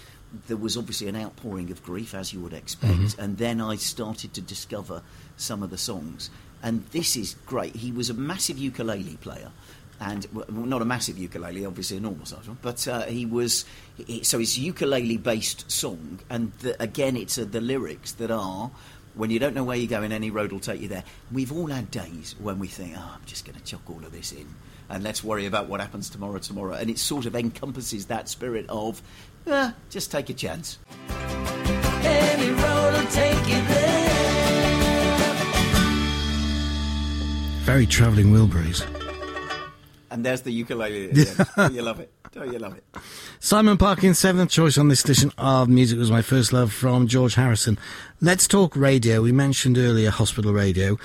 [0.48, 3.18] there was obviously an outpouring of grief, as you would expect.
[3.18, 5.02] And then I started to discover
[5.38, 6.30] some of the songs.
[6.62, 7.76] And this is great.
[7.76, 9.52] He was a massive ukulele player.
[10.00, 13.66] And well, not a massive ukulele, obviously a normal size one, but uh, he was.
[14.06, 18.70] He, so it's a ukulele-based song, and the, again, it's uh, the lyrics that are
[19.16, 21.04] when you don't know where you're going, any road will take you there.
[21.32, 24.12] We've all had days when we think, oh, I'm just going to chuck all of
[24.12, 24.48] this in
[24.90, 26.74] and let's worry about what happens tomorrow, tomorrow.
[26.74, 29.02] And it sort of encompasses that spirit of,
[29.52, 30.80] eh, just take a chance.
[32.04, 33.98] Any road will take you there.
[37.64, 38.86] Very travelling Wilburys.
[40.10, 41.10] And there's the ukulele.
[41.10, 41.50] At the.
[41.56, 42.12] Don't you love it?
[42.32, 42.84] Don't you love it?
[43.40, 47.36] Simon Parkin's seventh choice on this edition of Music Was My First Love from George
[47.36, 47.78] Harrison.
[48.20, 49.22] Let's talk radio.
[49.22, 50.98] We mentioned earlier hospital radio,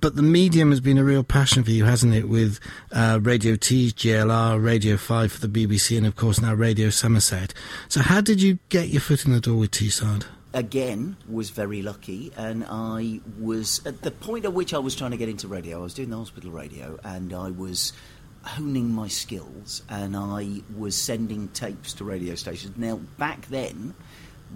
[0.00, 2.28] but the medium has been a real passion for you, hasn't it?
[2.28, 2.58] With
[2.90, 7.54] uh, Radio T, GLR, Radio 5 for the BBC, and of course now Radio Somerset.
[7.88, 10.24] So, how did you get your foot in the door with Teesside?
[10.54, 15.10] again was very lucky and I was at the point at which I was trying
[15.10, 17.92] to get into radio I was doing the hospital radio and I was
[18.48, 23.94] honing my skills and I was sending tapes to radio stations now back then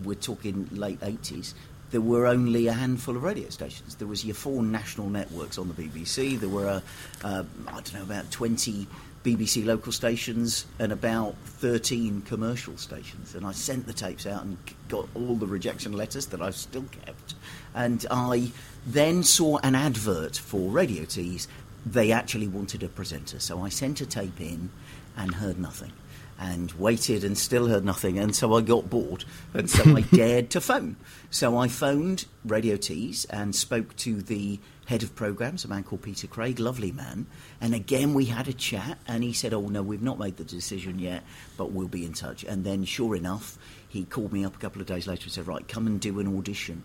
[0.04, 1.54] we're talking late 80s
[1.92, 3.96] there were only a handful of radio stations.
[3.96, 6.40] There was your four national networks on the BBC.
[6.40, 6.80] There were, uh,
[7.22, 8.86] uh, I don't know, about 20
[9.22, 13.34] BBC local stations and about 13 commercial stations.
[13.34, 14.56] And I sent the tapes out and
[14.88, 17.34] got all the rejection letters that I've still kept.
[17.74, 18.50] And I
[18.86, 21.46] then saw an advert for Radio Tees.
[21.84, 23.40] They actually wanted a presenter.
[23.40, 24.70] So I sent a tape in
[25.16, 25.92] and heard nothing
[26.38, 28.18] and waited and still heard nothing.
[28.18, 29.24] And so I got bored.
[29.54, 30.96] And so I dared to phone.
[31.30, 36.02] So I phoned Radio Tees and spoke to the head of programs, a man called
[36.02, 37.26] Peter Craig, lovely man.
[37.60, 38.98] And again, we had a chat.
[39.06, 41.22] And he said, Oh, no, we've not made the decision yet,
[41.56, 42.44] but we'll be in touch.
[42.44, 43.56] And then, sure enough,
[43.92, 46.18] he called me up a couple of days later and said, "Right, come and do
[46.18, 46.82] an audition."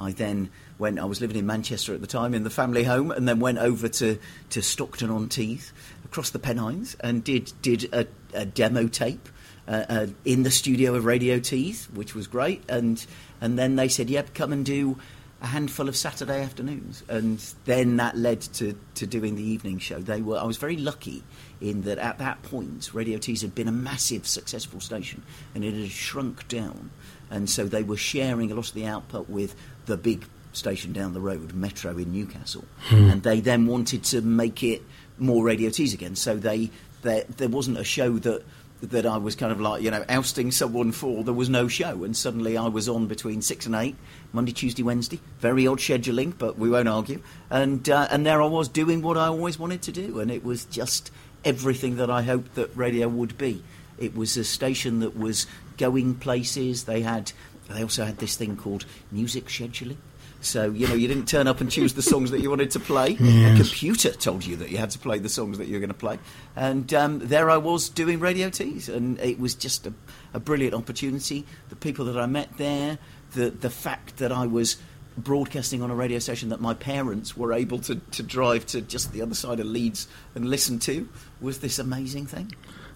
[0.00, 0.98] I then went.
[0.98, 3.58] I was living in Manchester at the time in the family home, and then went
[3.58, 4.18] over to,
[4.50, 5.72] to Stockton on Tees,
[6.04, 9.28] across the Pennines, and did did a, a demo tape
[9.68, 12.62] uh, uh, in the studio of Radio Tees, which was great.
[12.68, 13.04] And
[13.40, 14.98] and then they said, "Yep, come and do."
[15.42, 19.98] A handful of Saturday afternoons, and then that led to, to doing the evening show.
[19.98, 21.22] They were I was very lucky
[21.62, 25.22] in that at that point, Radio Tees had been a massive successful station,
[25.54, 26.90] and it had shrunk down,
[27.30, 29.54] and so they were sharing a lot of the output with
[29.86, 34.62] the big station down the road, Metro in Newcastle, and they then wanted to make
[34.62, 34.82] it
[35.18, 36.16] more Radio Tees again.
[36.16, 36.70] So they,
[37.02, 38.42] they there wasn't a show that
[38.82, 41.22] that I was kind of like you know ousting someone for.
[41.22, 43.96] There was no show, and suddenly I was on between six and eight,
[44.32, 45.20] Monday, Tuesday, Wednesday.
[45.38, 47.22] Very odd scheduling, but we won't argue.
[47.50, 50.44] And uh, and there I was doing what I always wanted to do, and it
[50.44, 51.10] was just
[51.44, 53.62] everything that I hoped that radio would be.
[53.98, 56.84] It was a station that was going places.
[56.84, 57.32] They had
[57.70, 59.96] they also had this thing called music scheduling.
[60.42, 62.80] So you know you didn't turn up and choose the songs that you wanted to
[62.80, 63.12] play.
[63.20, 65.88] A computer told you that you had to play the songs that you were going
[65.88, 66.18] to play,
[66.56, 69.92] and um, there I was doing Radio Tees, and it was just a,
[70.32, 71.44] a brilliant opportunity.
[71.68, 72.98] The people that I met there,
[73.32, 74.78] the the fact that I was
[75.16, 79.12] broadcasting on a radio station that my parents were able to, to drive to just
[79.12, 81.08] the other side of Leeds and listen to
[81.40, 82.52] was this amazing thing.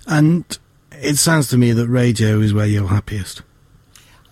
[0.06, 0.58] And
[0.92, 3.42] it sounds to me that radio is where you're happiest.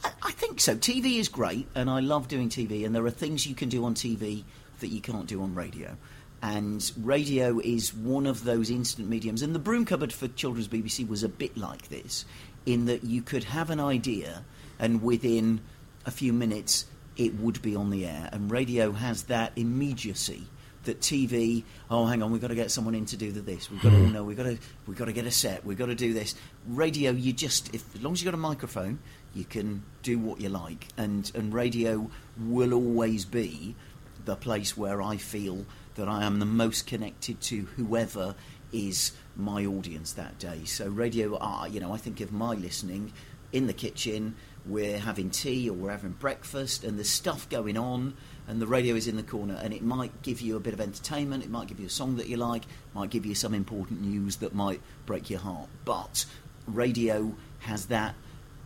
[0.04, 0.74] I, think so.
[0.76, 2.84] TV is great, and I love doing TV.
[2.84, 4.44] And there are things you can do on TV
[4.80, 5.96] that you can't do on radio.
[6.42, 9.42] And radio is one of those instant mediums.
[9.42, 12.24] And the broom cupboard for Children's BBC was a bit like this,
[12.66, 14.44] in that you could have an idea,
[14.78, 15.60] and within
[16.04, 16.86] a few minutes,
[17.16, 18.28] it would be on the air.
[18.32, 20.46] And radio has that immediacy
[20.84, 21.64] that TV.
[21.90, 23.70] Oh, hang on, we've got to get someone in to do the this.
[23.70, 24.12] We've got to hmm.
[24.12, 24.24] know.
[24.24, 25.64] we've got to we've got to get a set.
[25.64, 26.34] We've got to do this.
[26.66, 28.98] Radio, you just if as long as you've got a microphone,
[29.34, 33.74] you can do what you like, and and radio will always be
[34.24, 35.64] the place where I feel
[35.94, 38.34] that I am the most connected to whoever
[38.72, 40.64] is my audience that day.
[40.64, 43.12] So radio, you know, I think of my listening
[43.52, 44.34] in the kitchen.
[44.64, 48.14] We're having tea or we're having breakfast, and there's stuff going on,
[48.46, 50.80] and the radio is in the corner, and it might give you a bit of
[50.80, 51.42] entertainment.
[51.42, 52.62] It might give you a song that you like.
[52.94, 55.68] Might give you some important news that might break your heart.
[55.84, 56.26] But
[56.66, 58.14] radio has that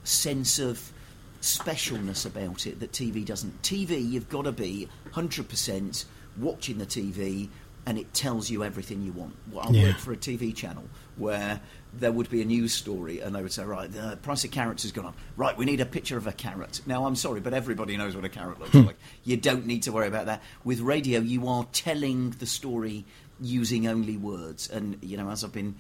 [0.07, 0.92] sense of
[1.40, 3.62] specialness about it that TV doesn't.
[3.62, 6.05] TV, you've got to be 100%
[6.38, 7.49] watching the TV
[7.87, 9.37] and it tells you everything you want.
[9.51, 9.83] Well, I Yeah.
[9.85, 11.61] worked for a TV channel where
[11.92, 14.83] there would be a news story and they would say, right, the price of carrots
[14.83, 15.16] has gone up.
[15.37, 16.81] Right, we need a picture of a carrot.
[16.85, 18.87] Now, I'm sorry, but everybody knows what a carrot looks hmm.
[18.87, 18.97] like.
[19.23, 20.42] You don't need to worry about that.
[20.64, 23.05] With radio, you are telling the story
[23.40, 24.69] using only words.
[24.69, 25.77] And, you know, as I've been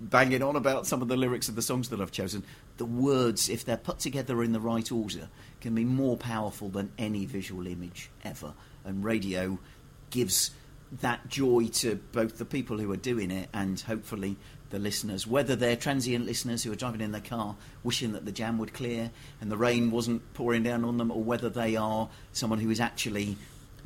[0.00, 2.44] banging on about some of the lyrics of the songs that I've chosen,
[2.76, 5.28] the words, if they're put together in the right order,
[5.60, 8.54] can be more powerful than any visual image ever.
[8.84, 9.58] And radio
[10.10, 10.52] gives
[11.00, 14.36] that joy to both the people who are doing it and hopefully
[14.70, 18.32] the listeners, whether they're transient listeners who are driving in their car wishing that the
[18.32, 22.08] jam would clear and the rain wasn't pouring down on them, or whether they are
[22.32, 23.36] someone who is actually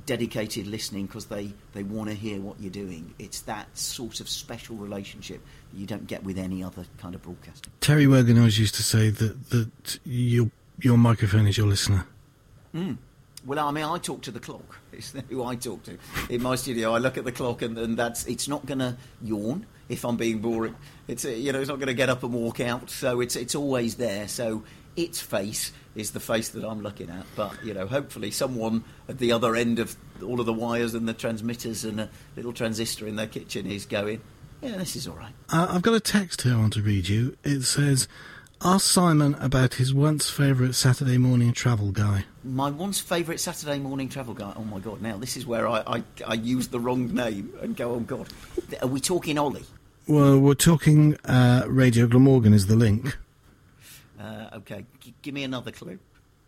[0.06, 3.14] dedicated listening because they, they want to hear what you're doing.
[3.18, 7.22] It's that sort of special relationship that you don't get with any other kind of
[7.22, 7.72] broadcasting.
[7.80, 12.06] Terry Wogan always used to say that that your your microphone is your listener.
[12.72, 12.94] Hmm.
[13.44, 14.78] Well, I mean, I talk to the clock.
[14.92, 15.96] It's who I talk to
[16.28, 16.94] in my studio.
[16.94, 20.18] I look at the clock, and, and that's it's not going to yawn if I'm
[20.18, 20.76] being boring.
[21.08, 22.90] It's you know, it's not going to get up and walk out.
[22.90, 24.28] So it's it's always there.
[24.28, 27.24] So its face is the face that I'm looking at.
[27.36, 31.08] But you know, hopefully, someone at the other end of all of the wires and
[31.08, 34.20] the transmitters and a little transistor in their kitchen is going.
[34.60, 35.32] Yeah, this is all right.
[35.48, 37.36] Uh, I've got a text here I want to read you.
[37.42, 38.06] It says,
[38.62, 44.08] "Ask Simon about his once favourite Saturday morning travel guy." My once favourite Saturday morning
[44.08, 44.52] travel guy.
[44.56, 45.02] Oh my god!
[45.02, 47.92] Now this is where I, I I use the wrong name and go.
[47.92, 48.28] Oh god,
[48.80, 49.64] are we talking Ollie?
[50.06, 53.16] Well, we're talking uh, Radio Glamorgan is the link.
[54.22, 55.98] Uh, okay, G- give me another clue.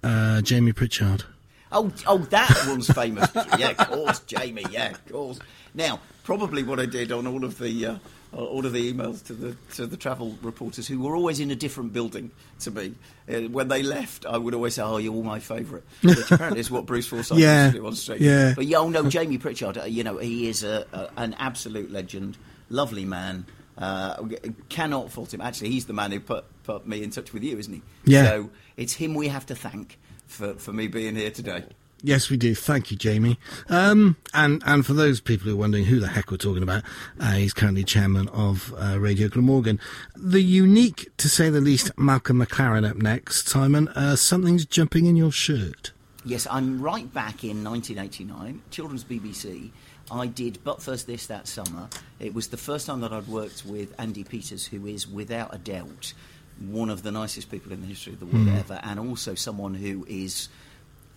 [0.03, 1.25] Uh, Jamie Pritchard.
[1.73, 3.29] Oh, oh, that one's famous.
[3.59, 4.65] yeah, of course, Jamie.
[4.71, 5.41] Yeah, of course.
[5.75, 7.97] Now, probably what I did on all of the uh,
[8.33, 11.57] all of the emails to the to the travel reporters who were always in a
[11.57, 12.95] different building to me.
[13.29, 16.61] Uh, when they left, I would always say, "Oh, you're all my favourite," which apparently
[16.61, 18.53] is what Bruce Forsyth Yeah, used to do on yeah.
[18.55, 19.79] But yeah, oh no, Jamie Pritchard.
[19.79, 22.37] Uh, you know, he is a, a, an absolute legend,
[22.69, 23.47] lovely man.
[23.77, 24.23] Uh,
[24.69, 25.41] cannot fault him.
[25.41, 27.83] Actually, he's the man who put put me in touch with you, isn't he?
[28.05, 28.25] Yeah.
[28.25, 31.65] So it's him we have to thank for, for me being here today.
[32.03, 32.55] Yes, we do.
[32.55, 33.39] Thank you, Jamie.
[33.71, 36.83] Um, and and for those people who are wondering who the heck we're talking about,
[37.19, 39.81] uh, he's currently chairman of uh, Radio Glamorgan.
[40.15, 43.49] The unique, to say the least, Malcolm McLaren up next.
[43.49, 45.93] Simon, uh, something's jumping in your shirt.
[46.27, 49.71] Yes, I'm right back in 1989, Children's BBC.
[50.11, 51.89] I did But First This that summer.
[52.21, 55.59] It was the first time that I'd worked with Andy Peters, who is without a
[55.59, 56.13] doubt
[56.61, 58.57] one of the nicest people in the history of the world hmm.
[58.57, 60.49] ever, and also someone who is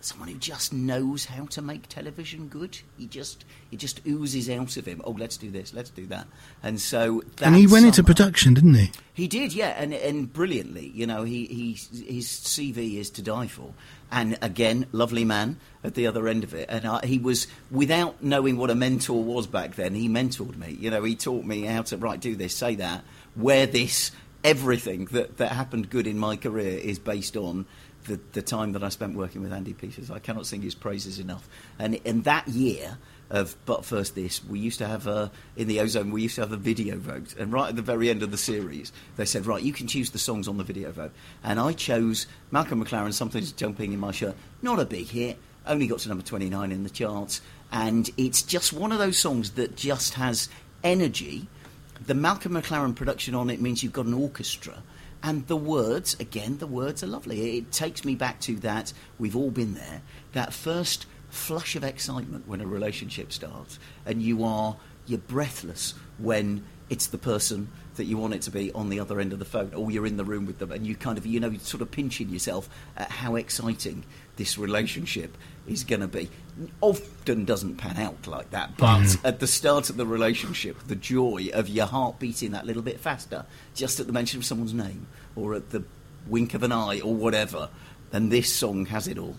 [0.00, 2.78] someone who just knows how to make television good.
[2.96, 5.00] He just it just oozes out of him.
[5.04, 6.26] Oh, let's do this, let's do that.
[6.62, 8.92] And so that and he went into production, didn't he?
[9.18, 10.92] he did, yeah, and and brilliantly.
[10.94, 11.72] You know, he, he
[12.12, 13.74] his CV is to die for.
[14.10, 16.68] And again, lovely man at the other end of it.
[16.70, 20.76] And I, he was, without knowing what a mentor was back then, he mentored me.
[20.80, 23.04] You know, he taught me how to right, do this, say that,
[23.36, 24.10] wear this.
[24.44, 27.66] Everything that, that happened good in my career is based on
[28.04, 30.10] the, the time that I spent working with Andy Peters.
[30.10, 31.48] I cannot sing his praises enough.
[31.78, 32.98] And in that year
[33.30, 36.40] of But First This, we used to have a, in the Ozone, we used to
[36.40, 37.34] have a video vote.
[37.38, 40.10] And right at the very end of the series, they said, right, you can choose
[40.10, 41.12] the songs on the video vote.
[41.44, 44.34] And I chose Malcolm McLaren, Something's Jumping in My Shirt.
[44.62, 47.42] Not a big hit, only got to number 29 in the charts.
[47.70, 50.48] And it's just one of those songs that just has
[50.82, 51.48] energy.
[52.06, 54.82] The Malcolm McLaren production on it means you've got an orchestra.
[55.22, 57.58] And the words, again, the words are lovely.
[57.58, 62.46] It takes me back to that, we've all been there, that first flush of excitement
[62.46, 63.78] when a relationship starts.
[64.06, 64.76] And you are,
[65.06, 69.18] you're breathless when it's the person that you want it to be on the other
[69.18, 71.26] end of the phone, or you're in the room with them, and you kind of,
[71.26, 74.04] you know, sort of pinching yourself at how exciting
[74.38, 75.36] this relationship
[75.66, 76.30] is going to be.
[76.80, 79.20] Often doesn't pan out like that, but mm.
[79.24, 82.98] at the start of the relationship, the joy of your heart beating that little bit
[82.98, 85.84] faster, just at the mention of someone's name, or at the
[86.26, 87.68] wink of an eye, or whatever,
[88.12, 89.36] and this song has it all.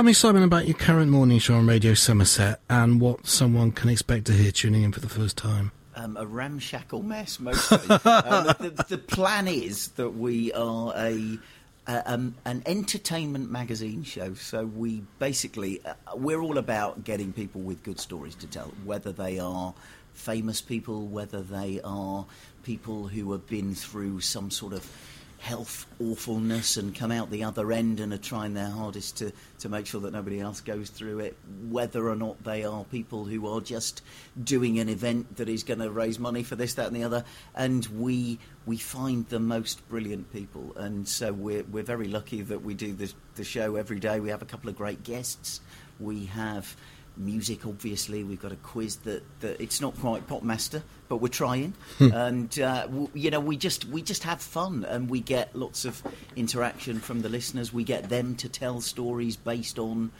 [0.00, 3.90] Tell me, Simon, about your current morning show on Radio Somerset and what someone can
[3.90, 5.72] expect to hear tuning in for the first time.
[5.94, 7.78] um, a ramshackle mess mostly.
[7.90, 11.38] um, the, the plan is that we are a,
[11.86, 14.32] a um, an entertainment magazine show.
[14.32, 19.12] So we basically uh, we're all about getting people with good stories to tell, whether
[19.12, 19.74] they are
[20.14, 22.24] famous people, whether they are
[22.62, 24.82] people who have been through some sort of
[25.40, 29.70] health awfulness and come out the other end and are trying their hardest to, to
[29.70, 31.34] make sure that nobody else goes through it,
[31.70, 34.02] whether or not they are people who are just
[34.44, 37.24] doing an event that is going to raise money for this, that, and the other.
[37.54, 42.62] And we we find the most brilliant people, and so we're we're very lucky that
[42.62, 44.20] we do this the show every day.
[44.20, 45.62] We have a couple of great guests.
[45.98, 46.76] We have
[47.20, 48.24] music obviously.
[48.24, 51.74] We've got a quiz that, that it's not quite PopMaster but we're trying.
[51.98, 55.84] And uh, w- you know we just we just have fun and we get lots
[55.84, 56.02] of
[56.36, 57.72] interaction from the listeners.
[57.72, 60.12] We get them to tell stories based on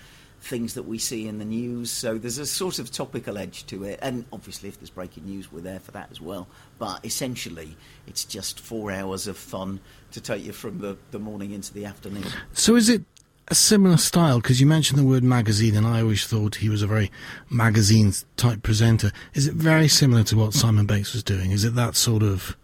[0.43, 1.91] things that we see in the news.
[1.91, 3.99] So there's a sort of topical edge to it.
[4.03, 6.49] And obviously if there's breaking news we're there for that as well.
[6.79, 7.77] But essentially
[8.07, 9.81] it's just four hours of fun
[10.13, 12.25] to take you from the, the morning into the afternoon.
[12.53, 13.03] So is it
[13.51, 14.41] a similar style?
[14.41, 17.11] Because you mentioned the word magazine, and I always thought he was a very
[17.51, 19.11] magazine type presenter.
[19.35, 21.51] Is it very similar to what Simon Bates was doing?
[21.51, 22.57] Is it that sort of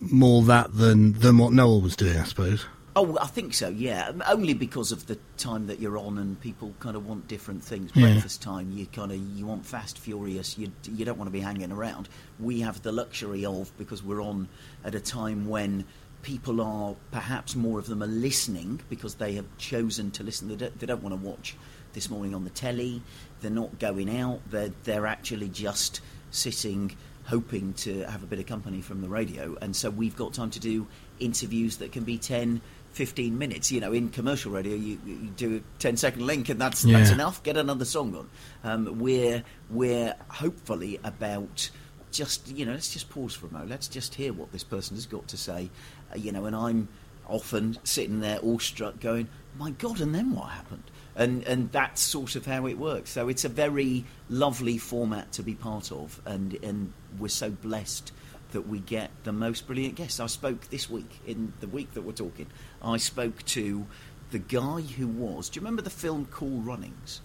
[0.00, 2.16] more that than than what Noel was doing?
[2.16, 2.64] I suppose.
[2.96, 3.68] Oh, I think so.
[3.68, 7.28] Yeah, Um, only because of the time that you're on, and people kind of want
[7.28, 7.92] different things.
[7.94, 8.12] Yeah.
[8.12, 10.58] Breakfast time, you kind of you want fast, furious.
[10.58, 12.08] You you don't want to be hanging around.
[12.38, 14.48] We have the luxury of because we're on
[14.84, 15.84] at a time when
[16.22, 20.48] people are perhaps more of them are listening because they have chosen to listen.
[20.48, 21.56] They don't, they don't want to watch
[21.92, 23.02] this morning on the telly.
[23.40, 24.40] They're not going out.
[24.50, 26.00] They're they're actually just
[26.30, 26.96] sitting
[27.30, 29.56] hoping to have a bit of company from the radio.
[29.60, 30.86] And so we've got time to do
[31.20, 32.60] interviews that can be 10,
[32.92, 33.70] 15 minutes.
[33.70, 37.10] You know, in commercial radio, you, you do a 10 second link and that's, that's
[37.10, 37.42] enough.
[37.42, 38.30] Get another song on.
[38.64, 41.70] Um, we're, we're hopefully about
[42.12, 43.70] just, you know, let's just pause for a moment.
[43.70, 45.70] Let's just hear what this person has got to say.
[46.12, 46.88] Uh, you know, and I'm
[47.28, 50.84] often sitting there awestruck going, my God, and then what happened?
[51.16, 53.10] And, and that's sort of how it works.
[53.10, 58.12] So it's a very lovely format to be part of, and, and we're so blessed
[58.52, 60.20] that we get the most brilliant guests.
[60.20, 62.46] I spoke this week, in the week that we're talking,
[62.82, 63.86] I spoke to
[64.30, 65.48] the guy who was.
[65.48, 67.20] Do you remember the film Cool Runnings?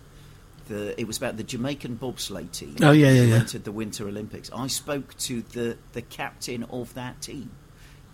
[0.68, 3.36] The, it was about the Jamaican bobsleigh team Oh, yeah, yeah, who yeah.
[3.36, 4.49] entered the Winter Olympics.
[4.51, 7.51] I spoke to the, the captain of that team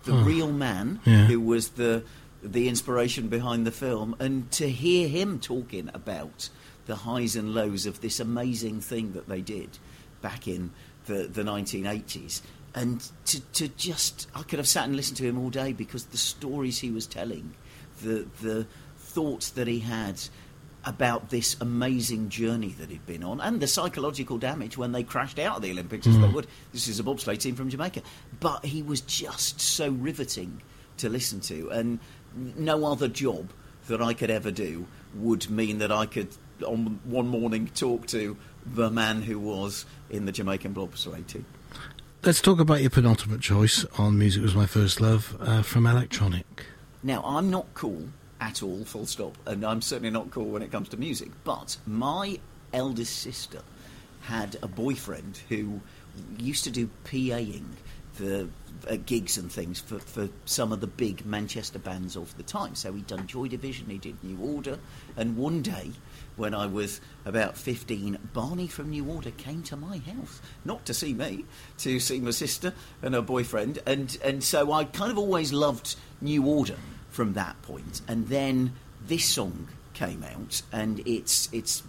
[0.04, 1.26] the real man Yeah.
[1.26, 2.02] who was the
[2.42, 6.48] the inspiration behind the film, and to hear him talking about
[6.86, 9.78] the highs and lows of this amazing thing that they did
[10.20, 10.72] back in
[11.06, 12.42] the, the 1980s.
[12.74, 16.06] And to, to just, I could have sat and listened to him all day because
[16.06, 17.54] the stories he was telling,
[18.02, 18.66] the, the
[18.98, 20.20] thoughts that he had
[20.84, 25.38] about this amazing journey that he'd been on and the psychological damage when they crashed
[25.38, 26.46] out of the Olympics as they would.
[26.72, 28.02] This is a bobsleigh team from Jamaica.
[28.40, 30.62] But he was just so riveting
[30.98, 31.70] to listen to.
[31.70, 32.00] And
[32.34, 33.50] no other job
[33.88, 36.28] that I could ever do would mean that I could,
[36.66, 41.44] on one morning, talk to the man who was in the Jamaican bobsleigh team.
[42.22, 46.66] Let's talk about your penultimate choice on Music Was My First Love uh, from Electronic.
[47.02, 48.08] Now, I'm not cool
[48.42, 51.30] at all, full stop, and I'm certainly not cool when it comes to music.
[51.44, 52.40] But my
[52.72, 53.60] eldest sister
[54.22, 55.80] had a boyfriend who
[56.38, 57.76] used to do PAing
[58.14, 58.48] for
[58.88, 62.74] uh, gigs and things for, for some of the big Manchester bands of the time.
[62.74, 64.80] So he'd done Joy Division, he did New Order,
[65.16, 65.92] and one day
[66.34, 70.94] when I was about 15, Barney from New Order came to my house, not to
[70.94, 71.44] see me,
[71.78, 73.78] to see my sister and her boyfriend.
[73.86, 76.76] And, and so I kind of always loved New Order
[77.12, 78.00] from that point.
[78.08, 78.72] And then
[79.06, 81.82] this song came out, and it's, it's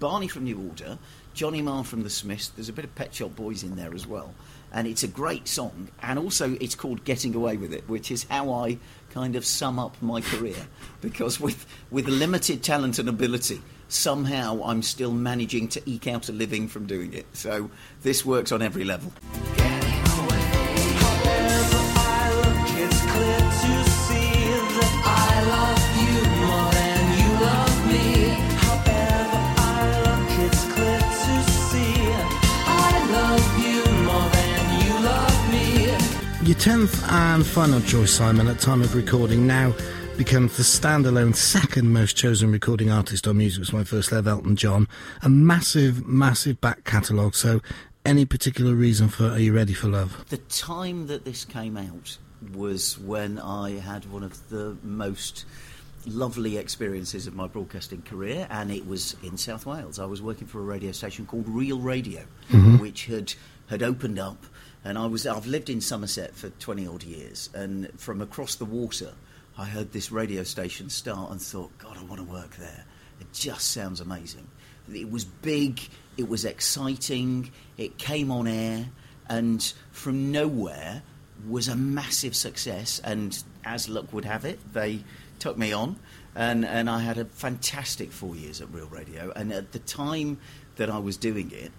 [0.00, 0.98] Barney from New Order,
[1.34, 2.48] Johnny Marr from the Smiths.
[2.48, 4.34] There's a bit of Pet Shop Boys in there as well.
[4.72, 5.88] And it's a great song.
[6.02, 8.78] And also, it's called Getting Away with It, which is how I
[9.10, 10.56] kind of sum up my career.
[11.00, 16.32] Because with, with limited talent and ability, somehow I'm still managing to eke out a
[16.32, 17.24] living from doing it.
[17.32, 17.70] So
[18.02, 19.10] this works on every level.
[19.56, 19.89] Your
[36.60, 39.72] tenth and final choice, Simon, at time of recording now
[40.18, 44.56] becomes the standalone second most chosen recording artist on Music Was My First Love, Elton
[44.56, 44.86] John.
[45.22, 47.34] A massive, massive back catalogue.
[47.34, 47.62] So,
[48.04, 50.22] any particular reason for Are You Ready for Love?
[50.28, 52.18] The time that this came out
[52.52, 55.46] was when I had one of the most
[56.06, 59.98] lovely experiences of my broadcasting career, and it was in South Wales.
[59.98, 62.76] I was working for a radio station called Real Radio, mm-hmm.
[62.76, 63.32] which had
[63.70, 64.44] had opened up,
[64.84, 68.64] and I was I've lived in Somerset for twenty odd years, and from across the
[68.64, 69.12] water,
[69.58, 72.84] I heard this radio station start and thought, God, I want to work there.
[73.20, 74.48] It just sounds amazing.
[74.92, 75.80] It was big,
[76.16, 78.86] it was exciting, it came on air,
[79.28, 79.62] and
[79.92, 81.02] from nowhere
[81.46, 83.00] was a massive success.
[83.04, 85.04] And as luck would have it, they
[85.38, 85.96] took me on,
[86.34, 89.32] and, and I had a fantastic four years at Real Radio.
[89.36, 90.38] And at the time
[90.76, 91.72] that I was doing it,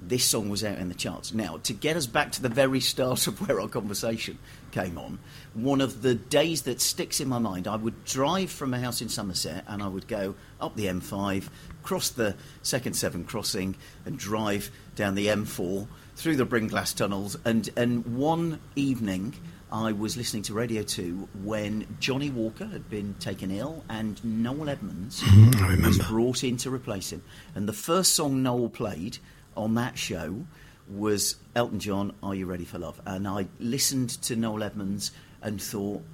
[0.00, 1.32] this song was out in the charts.
[1.32, 4.38] Now, to get us back to the very start of where our conversation
[4.70, 5.18] came on,
[5.54, 9.00] one of the days that sticks in my mind, I would drive from a house
[9.00, 11.48] in Somerset and I would go up the M5,
[11.82, 17.36] cross the second Severn crossing, and drive down the M4 through the Brynglas tunnels.
[17.44, 19.34] And, and one evening,
[19.72, 24.68] I was listening to Radio 2 when Johnnie Walker had been taken ill and Noel
[24.68, 27.22] Edmonds mm-hmm, was brought in to replace him.
[27.54, 29.18] And the first song Noel played
[29.56, 30.44] on that show
[30.88, 33.00] was Elton John, Are You Ready for Love?
[33.06, 36.04] And I listened to Noel Edmonds and thought,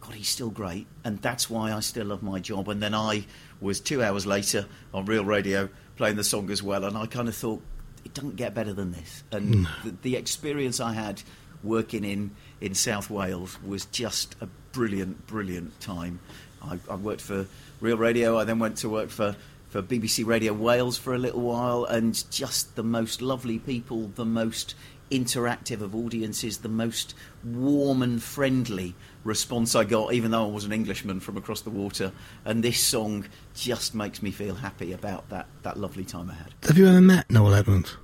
[0.00, 0.86] God, he's still great.
[1.04, 2.68] And that's why I still love my job.
[2.68, 3.24] And then I
[3.60, 6.84] was two hours later on Real Radio playing the song as well.
[6.84, 7.62] And I kind of thought,
[8.04, 9.22] it doesn't get better than this.
[9.30, 9.88] And hmm.
[9.88, 11.22] the, the experience I had
[11.62, 16.18] working in, in South Wales was just a brilliant, brilliant time.
[16.62, 17.46] I, I worked for
[17.80, 18.38] Real Radio.
[18.38, 19.36] I then went to work for,
[19.72, 24.24] for BBC Radio Wales for a little while, and just the most lovely people, the
[24.26, 24.74] most
[25.10, 28.94] interactive of audiences, the most warm and friendly
[29.24, 32.12] response I got, even though I was an Englishman from across the water.
[32.44, 36.52] And this song just makes me feel happy about that, that lovely time I had.
[36.64, 37.96] Have you ever met Noel Edmonds?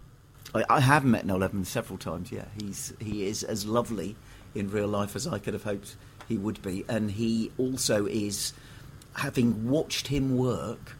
[0.54, 2.32] I, I have met Noel Edmonds several times.
[2.32, 4.16] Yeah, he's he is as lovely
[4.54, 5.96] in real life as I could have hoped
[6.26, 8.54] he would be, and he also is.
[9.14, 10.94] Having watched him work,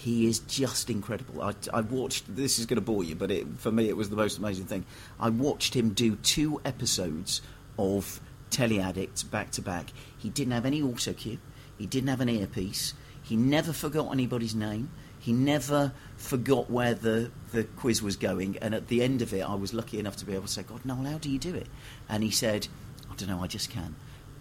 [0.00, 1.42] he is just incredible.
[1.42, 2.34] I, I watched.
[2.34, 4.64] This is going to bore you, but it, for me, it was the most amazing
[4.64, 4.86] thing.
[5.18, 7.42] I watched him do two episodes
[7.78, 9.88] of Telly Addicts back to back.
[10.16, 11.38] He didn't have any auto cue.
[11.76, 12.94] He didn't have an earpiece.
[13.22, 14.90] He never forgot anybody's name.
[15.18, 18.56] He never forgot where the, the quiz was going.
[18.62, 20.62] And at the end of it, I was lucky enough to be able to say,
[20.62, 21.66] God, Noel, how do you do it?
[22.08, 22.68] And he said,
[23.10, 23.96] I don't know, I just can.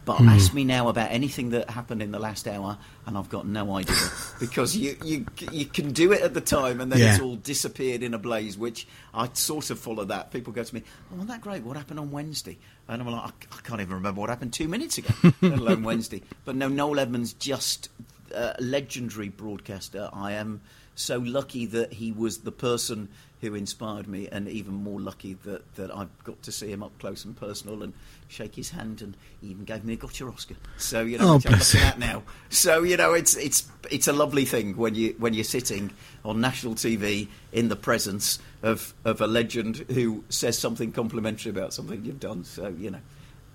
[0.05, 3.45] But ask me now about anything that happened in the last hour, and I've got
[3.45, 3.95] no idea
[4.39, 8.01] because you, you you can do it at the time, and then it's all disappeared
[8.01, 8.57] in a blaze.
[8.57, 10.31] Which I sort of follow that.
[10.31, 10.81] People go to me,
[11.11, 11.63] "Oh, wasn't that great?
[11.63, 13.21] What happened on Wednesday?" And I'm like,
[13.51, 16.23] I, I can't even remember what happened two minutes ago, let alone Wednesday.
[16.43, 17.89] But no, Noel Edmonds, just
[18.33, 20.09] uh, a legendary broadcaster.
[20.11, 20.61] I am
[20.99, 23.09] so lucky that he was the person
[23.41, 26.97] who inspired me, and even more lucky that, that I've got to see him up
[26.99, 27.93] close and personal and
[28.27, 30.55] shake his hand, and he even gave me a Gotcha Oscar.
[30.77, 32.23] So you know, Oh, I'm bless looking at now.
[32.49, 35.91] So you know, it's it's it's a lovely thing when you when you're sitting
[36.25, 41.73] on national TV in the presence of of a legend who says something complimentary about
[41.73, 42.43] something you've done.
[42.43, 42.99] So you know,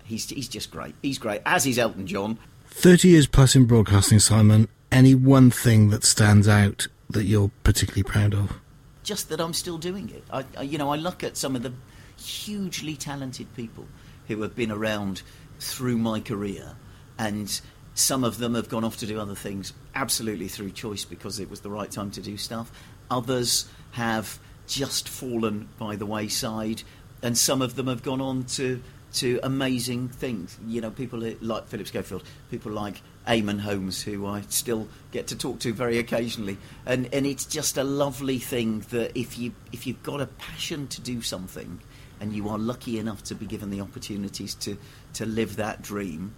[0.04, 0.94] he's he's just great.
[1.02, 2.38] He's great, as is Elton John.
[2.68, 4.66] 30 years plus in broadcasting, Simon.
[4.90, 8.60] Any one thing that stands out that you're particularly proud of?
[9.04, 10.24] just that I'm still doing it.
[10.32, 11.72] I, I, you know, I look at some of the
[12.16, 13.86] hugely talented people
[14.26, 15.22] who have been around
[15.60, 16.72] through my career,
[17.18, 17.60] and
[17.94, 21.48] some of them have gone off to do other things absolutely through choice because it
[21.48, 22.72] was the right time to do stuff.
[23.10, 26.82] Others have just fallen by the wayside,
[27.22, 28.82] and some of them have gone on to
[29.12, 30.58] to amazing things.
[30.66, 35.36] You know, people like Philip Schofield, people like Eamonn Holmes, who I still get to
[35.36, 39.86] talk to very occasionally, and and it's just a lovely thing that if you if
[39.86, 41.80] you've got a passion to do something,
[42.20, 44.76] and you are lucky enough to be given the opportunities to
[45.14, 46.34] to live that dream,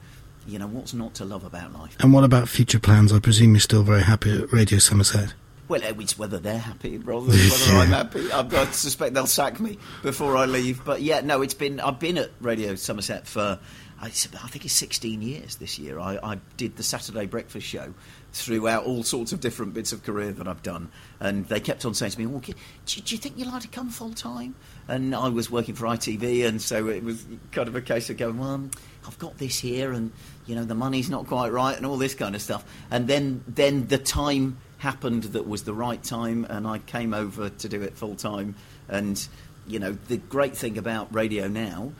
[0.46, 1.96] you know what's not to love about life.
[2.00, 3.12] And what about future plans?
[3.12, 5.34] I presume you're still very happy at Radio Somerset.
[5.68, 8.30] Well, uh, it's whether they're happy rather than whether I'm happy.
[8.30, 10.84] I, I suspect they'll sack me before I leave.
[10.84, 11.80] But yeah, no, it's been.
[11.80, 13.58] I've been at Radio Somerset for.
[14.00, 15.98] I, think it's 16 years this year.
[15.98, 17.94] I, I did the Saturday breakfast show
[18.32, 21.94] throughout all sorts of different bits of career that I've done, and they kept on
[21.94, 22.52] saying to me, well, do,
[22.84, 24.54] do you think you'd like to come full time?
[24.86, 28.18] And I was working for ITV, and so it was kind of a case of
[28.18, 28.68] going, well,
[29.06, 30.12] I've got this here, and
[30.46, 32.64] you know the money's not quite right, and all this kind of stuff.
[32.90, 37.48] And then then the time happened that was the right time, and I came over
[37.48, 38.56] to do it full time.
[38.88, 39.26] And
[39.66, 41.92] you know the great thing about radio now.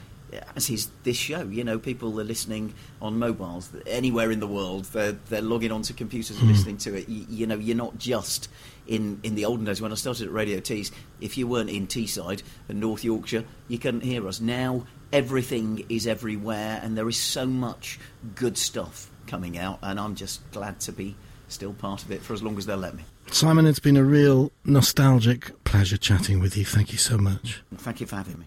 [0.54, 4.86] As is this show, you know, people are listening on mobiles anywhere in the world.
[4.86, 6.52] They're they're logging onto computers and hmm.
[6.52, 7.08] listening to it.
[7.08, 8.48] You, you know, you're not just
[8.86, 10.90] in in the olden days when I started at Radio Tees.
[11.20, 14.40] If you weren't in Teesside and North Yorkshire, you couldn't hear us.
[14.40, 17.98] Now everything is everywhere, and there is so much
[18.34, 21.16] good stuff coming out, and I'm just glad to be
[21.48, 23.04] still part of it for as long as they'll let me.
[23.30, 26.64] Simon, it's been a real nostalgic pleasure chatting with you.
[26.64, 27.62] Thank you so much.
[27.76, 28.46] Thank you for having me.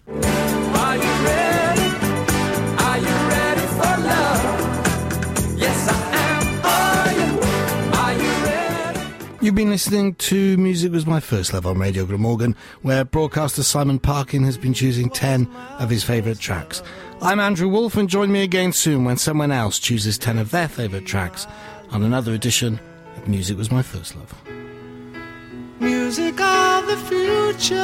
[9.42, 13.98] You've been listening to Music Was My First Love on Radio Glamorgan, where broadcaster Simon
[13.98, 16.82] Parkin has been choosing 10 of his favourite tracks.
[17.22, 20.68] I'm Andrew Wolf, and join me again soon when someone else chooses 10 of their
[20.68, 21.46] favourite tracks
[21.90, 22.78] on another edition
[23.16, 24.34] of Music Was My First Love.
[25.80, 27.76] Music of the future.